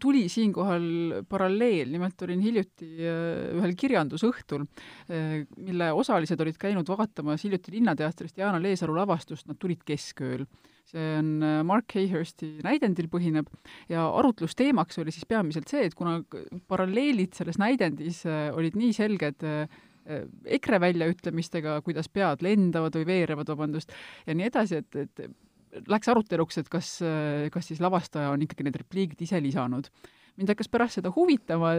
[0.00, 4.66] tuli siinkohal paralleel, nimelt olin hiljuti äh, ühel kirjandusõhtul,
[5.10, 10.46] äh, mille osalised olid käinud vaatamas hiljuti Linnateatrist Jaana Leesalu lavastust Nad tulid keskööl.
[10.92, 13.46] see on äh, Mark Hayhursti näidendil põhineb
[13.88, 16.20] ja arutlusteemaks oli siis peamiselt see, et kuna
[16.68, 19.68] paralleelid selles näidendis olid nii selged Äh,
[20.58, 23.94] EKRE väljaütlemistega, kuidas pead lendavad või veerevad, vabandust,
[24.26, 26.96] ja nii edasi, et, et läks aruteluks, et kas,
[27.52, 29.88] kas siis lavastaja on ikkagi need repliigid ise lisanud
[30.36, 31.74] mind hakkas pärast seda huvitama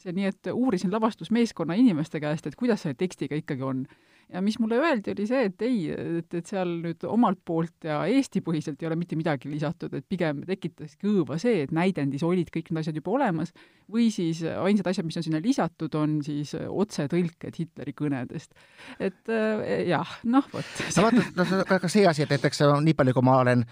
[0.00, 3.84] see, nii et uurisin lavastusmeeskonna inimeste käest, et kuidas selle tekstiga ikkagi on
[4.32, 8.00] ja mis mulle öeldi, oli see, et ei, et, et seal nüüd omalt poolt ja
[8.10, 12.70] Eesti-põhiselt ei ole mitte midagi lisatud, et pigem tekitas kõõva see, et näidendis olid kõik
[12.70, 13.54] need asjad juba olemas,
[13.90, 18.54] või siis ainsad asjad, mis on sinna lisatud, on siis otsetõlked Hitleri kõnedest.
[18.98, 20.76] et äh, jah, noh vot.
[20.96, 23.66] no vaata, no ka see asi, et näiteks nii palju, kui ma olen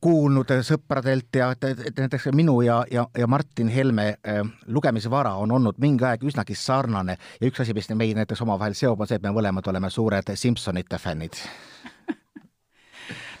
[0.00, 5.52] kuulnud sõpradelt ja et, et näiteks minu ja, ja, ja Martin Helme äh, lugemisvara on
[5.52, 9.20] olnud mingi aeg üsnagi sarnane ja üks asi, mis meid näiteks omavahel seob, on see,
[9.20, 11.38] et me mõlemad oleme suured Simsonite fännid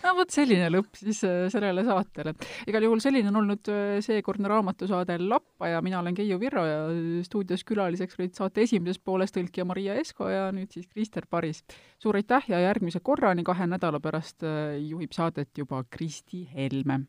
[0.06, 2.34] no vot selline lõpp siis äh, sellele saatele.
[2.70, 6.78] igal juhul selline on olnud äh, seekordne raamatusaade Lappaja, mina olen Keiu Virro ja
[7.26, 11.64] stuudios külaliseks olid saate esimeses pooles tõlkija Maria Esko ja nüüd siis Krister Paris.
[11.98, 17.06] suur aitäh ja järgmise korrani, kahe nädala pärast äh, juhib saadet juba Kristi Helme.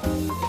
[0.00, 0.47] thank you